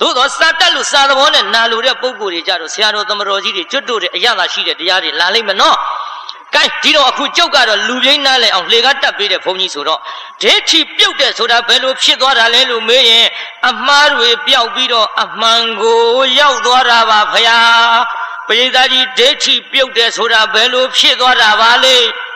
[0.00, 5.76] သို့တော့စာတက်လို့စာသဘောနဲ့နာလိုတဲ့ပုံကိုယ်တွေကြတော့ဆရာတော်သမတော်ကြီးတွေကျွတ်တို့တဲ့အရသာရှိတဲ့တရားတွေလာလိမ့်မယ်နော်။
[6.54, 10.00] ကဲဒီတော့အခုကျုပ်ကတော့လူပြိန်းနားလဲအောင်လေကားတက်ပေးတဲ့ဘုန်းကြီးဆိုတော့
[10.42, 13.26] ဒိဋ္ဌိပြုတ်တဲ့ဆိုတာဘယ်လိုဖြစ်သွားတာလဲလို့မေးရင်
[13.68, 16.02] အမှားတွေပျောက်ပြီးတော့အမှန်ကို
[16.38, 17.58] ရောက်သွားတာပါဖရာ။
[18.46, 21.96] ပရိသတ်ကြီးဒိဋ္ဌိပြုတ်တဲ့ဆိုတာဘယ်လိုဖြစ်သွားတာပါလဲ။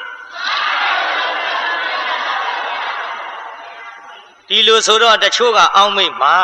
[4.54, 6.36] ဒီလိုဆိုတော့တချို့ကအောင်းမိတ်မှာ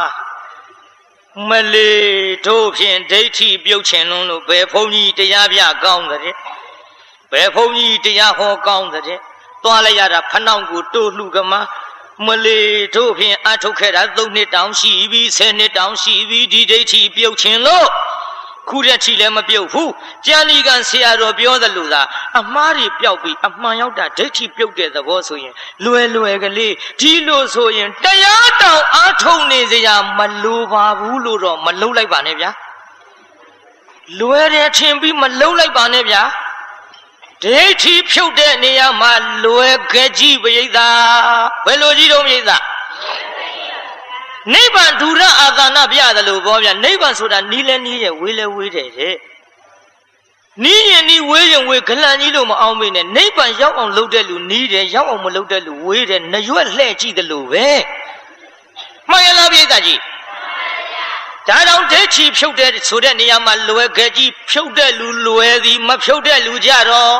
[1.48, 6.20] မလေးတို့ဖြင့်ဒိဋ္ဌိပြုတ်ချင်လုံးလို့ဘယ်ဘုန်းကြီးတရားပြကောင်းတဲ့
[7.32, 9.04] ဘယ်ဘုန်းကြီးတရားဟောကောင်းတဲ့
[9.62, 11.52] သွားလိုက်ရတာဖနှောင်းကိုတိုးလှကမ
[12.26, 17.88] မလေးတို့ဖြင့်အထုတ်ခဲ့တာ၃နှစ်တောင်ရှိပြီ၁၀နှစ်တောင်ရှိပြီဒီဒိဋ္ဌိပြုတ်ချင်လို့
[18.70, 19.92] ခုရက်ချီလည်းမပြုတ်ဘူး
[20.26, 22.02] ကျန်ဒီကံဆရာတော်ပြောသလိုသာ
[22.40, 25.54] အမှားတွေပျောက်ပြီးအမှန်ရောက်တာဒိဋ္ဌိပြုတ်တဲ့သဘောဆိုရင်
[25.84, 32.50] လွယ်လွယ်ကလေးဒီလိုဆိုရင်တရားတောင်အားထုတ်နေစရာမလိုပါဘူးလို့တော့မလုံးလိုက်ပါနဲ့ဗျာ
[34.18, 36.22] လွယ်တယ်ထင်ပြီးမလုံးလိုက်ပါနဲ့ဗျာ
[37.42, 39.12] ဒိဋ္ဌိဖြုတ်တဲ့နေရာမှာ
[39.44, 40.78] လွယ်ကြကြီးပိဋက
[41.66, 42.50] ဘယ်လိုကြီးတော့ပိဋက
[44.54, 49.16] နိဗ္ဗာန်ဒုရအာသာနာပြတယ်လို့ပြောပြနိဗ္ဗာန်ဆိုတာနီးလဲနီးတယ်ဝေးလဲဝေးတယ်တဲ့
[50.64, 57.66] နီးရင်နီးဝေးရင်ဝေးဂလန်ကြီးလို့မအောင်မေးနဲ့နိဗ္ဗာန်ရောက်အောင်လုပ်တဲ့လူနီးတယ်ရောက်အောင်မလုပ်တဲ့လူဝေးတယ်နှရွက်လှဲ့ကြည့်တယ်လို့ပဲ
[59.10, 60.00] မှန်ရလားပြိဿကြီး
[61.48, 67.14] ဒါတော့ဒိဋ္ဌိဖြုတ်တဲ့ဆိုတဲ့နေရာမှာလွယ်ခဲ့ကြီးဖြုတ်တဲ့လူလွယ်သည်မဖြုတ်တဲ့လူကြတော့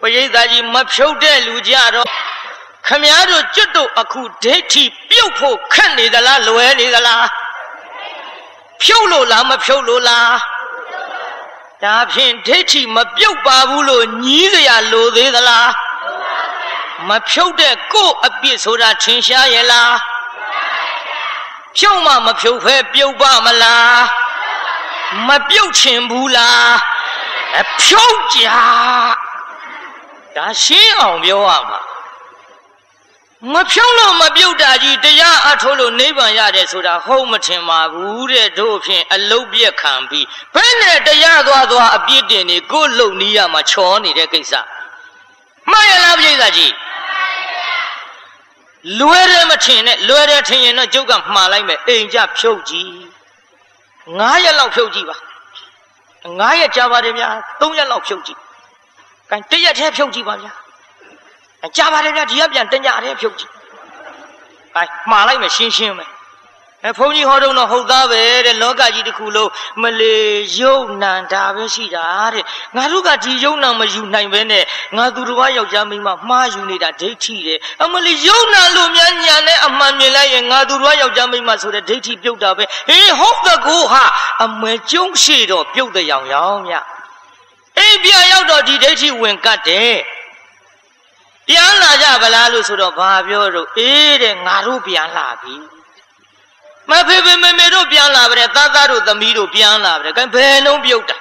[0.00, 2.06] ပရိသတ်ကြီးမဖြုတ်တဲ့လူကြတော့
[2.82, 7.30] 看面就觉得啊，裤底底漂破，看你的啦，罗你的啦，
[8.78, 9.56] 漂落啦么？
[9.58, 10.40] 漂落啦？
[11.80, 13.04] 诈骗底底么？
[13.04, 15.74] 漂巴乌罗尼的呀，罗的啦？
[17.06, 18.28] 么漂的裤啊？
[18.40, 20.00] 比苏啦，穿下也啦？
[21.74, 22.32] 漂嘛么？
[22.34, 24.08] 漂坏漂巴么啦？
[25.26, 26.80] 么漂穿破啦？
[27.54, 27.98] 哎，漂
[28.30, 29.16] 假！
[30.34, 31.78] 咱谁奥漂啊嘛？
[33.50, 44.52] မဖြုံးလို့မပြုတ်တာကြီးတရားအထုတ်လို့နိဗ္ဗာန်ရတယ်ဆိုတာဟုတ်မထင်ပါဘူးတဲ့တို့ဖြင့်အလုတ်ပြက်ခံပြီးဘယ်နဲ့တရားသွားသွားအပြစ်တင်နေကိုယ်လုံနီးရမှာချောနေတဲ့ကိစ္စ
[45.70, 46.72] မှန်ရလားပြိဿကြီး
[48.98, 52.92] လွယ်တယ်မထင်နဲ့လွယ်တယ်ထင်ရင်တော့ကျုပ်ကမှားလိုက်မယ်အိမ်ကြဖြုတ်ကြည့်
[54.08, 55.16] 9ရက်လောက်ဖြုတ်ကြည့်ပါ
[55.92, 57.28] 9ရက်ကြာပါတယ်ဗျာ
[57.60, 58.38] 3ရက်လောက်ဖြုတ်ကြည့်
[59.30, 60.52] ကဲတရက်တည်းဖြုတ်ကြည့်ပါဗျာ
[61.76, 63.50] ကြာပါတယ်ဗျာဒီကပြန်တင်ကြတယ်ဖြုတ်ကြည့်
[64.76, 66.06] အဲမှားလိုက်မယ်ရှင်းရှင်းပဲ
[66.84, 69.50] အဲဘုန်းကြီးဟောတော့တော့ဟုတ်သားပဲတဲ့လောကကြီးတစ်ခုလုံး
[69.82, 72.44] မလေးယုံနံတာပဲရှိတာတဲ့
[72.76, 74.64] ငါတို့ကဒီယုံနံမယူနိုင်ပဲနဲ့
[74.96, 84.04] ငါသူတော်ဘာယောက်ျားမိန်းမမှားယူနေတာဒိဋ္ဌိတဲ့အမလေးယုံနံလို့များညာနဲ့အမှန်မြင်လိုက်ရင်ငါသူတော်ဘာယောက်ျားမိန်းမဆိုတဲ့ဒိဋ္ဌိပြုတ်တာပဲဟေးဟုတ်တကူဟာ
[84.44, 86.74] အမွယ်ကျုံးရှိတော့ပြုတ်တဲ့ရောင်ရောင်မြ
[87.78, 89.96] အိမ်ပြန်ရောက်တော့ဒီဒိဋ္ဌိဝင်ကတ်တယ်
[91.48, 95.56] ပြန်လာကြဗလားလို့ဆိုတော့ဘာပြောတော့အေးတဲ့ငါတို့ပြန်လာပြီ
[96.90, 101.16] မဖေဖေမေမေတို့ပြန်လာပါတယ်သားသားတို့သမီးတို့ပြန်လာပါတယ်ကဲဘယ်နှုံးပြုတ်တာ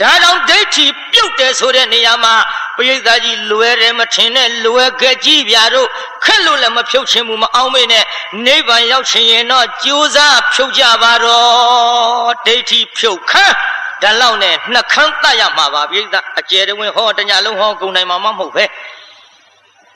[0.00, 2.34] ဒါကြောင့်ဒိဋ္ဌိပြုတ်တယ်ဆိုတဲ့နေရာမှာ
[2.76, 5.88] ပရိသတ်ကြီးလွယ်တယ်မထင်နဲ့လွယ်ကြကြီးဗျာတို့
[6.24, 8.04] ခက်လို့လည်းမဖြုတ်ချင်ဘူးမအောင်မေနဲ့
[8.46, 13.56] နိဗ္ဗာန်ရောက်ချင်ရင်တော့ကြိုးစားဖြုတ်ကြပါတော့ဒိဋ္ဌိဖြုတ်ခမ်း
[14.02, 16.04] ဒါလောက်နဲ့နှခမ်းတတ်ရမှာပါပြိဿ
[16.38, 18.64] အကျယ်တဝင်းဟောတညာလုံးဟောဂုံနိုင်မှာမဟုတ်ပဲ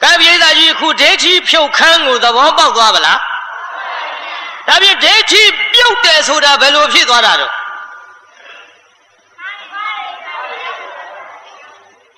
[0.02, 3.18] ကဲပြိဿကြီးအခုဒိဋ္ဌိဖြုတ်ခမ်းကိုသဘောပေါက်သွားပါလား
[4.68, 5.42] ဒါဖြင့်ဒိဋ္ဌိ
[5.72, 7.52] ပြုတ်တယ်ဆိုတာဘယ်လိုဖြစ်သွားတာတော့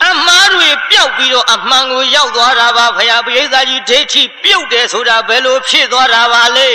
[0.04, 6.68] အမှားတွေပျောက်ပြီးတော့အမှန်ကိုရောက်သွားတာပါဖရာပရိသတ်ကြီးဒိဋ္ဌိပြုတ်တယ်ဆိုတာဘယ်လိုဖြစ်သွားတာပါလဲ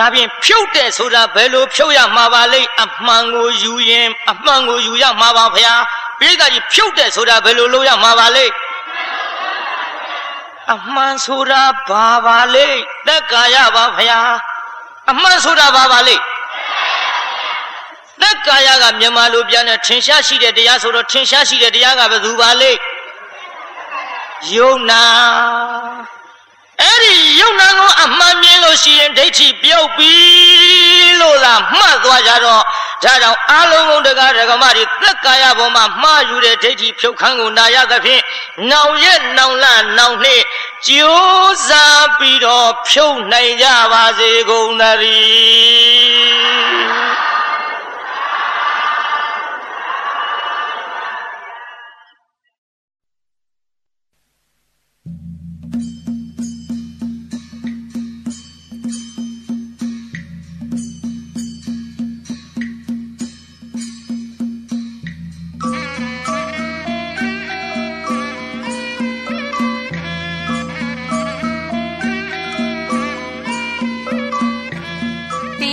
[0.00, 5.74] ဒါဖြင့်ဖြုတ်တယ်ဆိုတာဘယ်လိုဖြုတ်ရမှာပါလဲအမှန်ကိုယူရင်အမှန်ကိုယူရမှာပါဖရာ
[6.18, 8.44] ပရိသတ်ကြီးဖြုတ်တယ်ဆိုတာဘယ်လိုလုပ်ရမှာပါလဲ
[10.72, 12.66] အမှန်ဆိုတာဘာပါလဲ
[13.06, 14.18] သက်ကာယပါဖရာ
[15.10, 16.16] အမှန်ဆိုတာဘာပါလဲ
[18.20, 22.70] သက်ကာယကမြန်မာလိုပြန်တဲ့ထင်ရှားရှိတဲ့တရားဆိုတော့ထင်ရှားရှိတဲ့တရားကဘယ်သူပါလဲ
[24.54, 25.02] ယုံနာ
[26.82, 30.12] အဲ့ဒီယုံနာကိုအမှန်မြင်လို့ရှိရင်ဒိဋ္ဌိပြုတ်ပြီ
[31.20, 32.62] လို့လားမှတ်သွားကြတော့
[33.04, 38.22] ဒါကြောင့်အာလုံးကုန်တကားဒကမတွေသက်ကာယပေါ်မှာမှားယူတဲ့ဒိဋ္ဌိဖြုတ်ခန်းကိုနာရသဖြင့်
[38.70, 39.64] နောင်ရက်နောင်လ
[39.98, 40.42] နောင်နှစ်
[40.86, 46.60] ကြိုးစားပြီးတော့ဖြုတ်နိုင်ကြပါစေကုန်သတည်း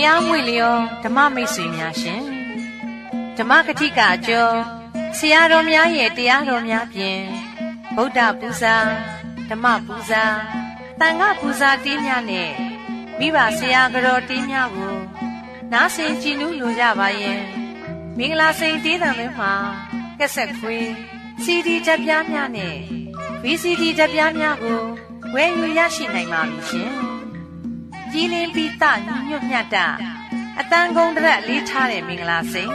[0.06, 2.22] ရားမွေလျောဓမ္မမိတ်ဆွေများရှင်
[3.38, 4.54] ဓမ္မကတိကအကျော်
[5.18, 7.22] ဆရာတော်များရဲ့တရားတော်များဖြင့်
[7.96, 8.76] ဗုဒ္ဓပူဇာ
[9.48, 10.24] ဓမ္မပူဇာ
[11.00, 12.50] တန်ခပူဇာတင်းများနဲ့
[13.18, 14.96] မိဘဆရာကြောတင်းများကို
[15.72, 17.40] နားဆင်ကြည်နူးလိုကြပါရဲ့
[18.18, 19.52] မင်္ဂလာစိန်တေးတံလေးမှာ
[20.18, 20.86] ကက်ဆက်ခွေး
[21.44, 22.76] CD တက်ပြားများနဲ့
[23.42, 24.80] VCD တက်ပြားများကို
[25.34, 27.07] ဝယ်ယူရရှိနိုင်ပါပြီရှင်
[28.12, 28.84] ကြည်လင်ပြီးတ
[29.28, 29.86] ညွတ်မြတ်တာ
[30.60, 32.72] အတန်ကုန်တရက်လေးထားတဲ့မင်္ဂလာစိန်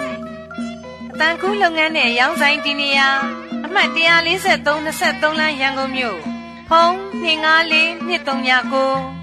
[1.12, 3.10] အတန်ကူးလုပ်ငန်းနဲ့ရောင်းဆိုင်ဒီနေရာ
[3.66, 6.20] အမှတ်143 23လမ်းရန်ကုန်မြို့
[6.70, 9.23] ဖုန်း254 239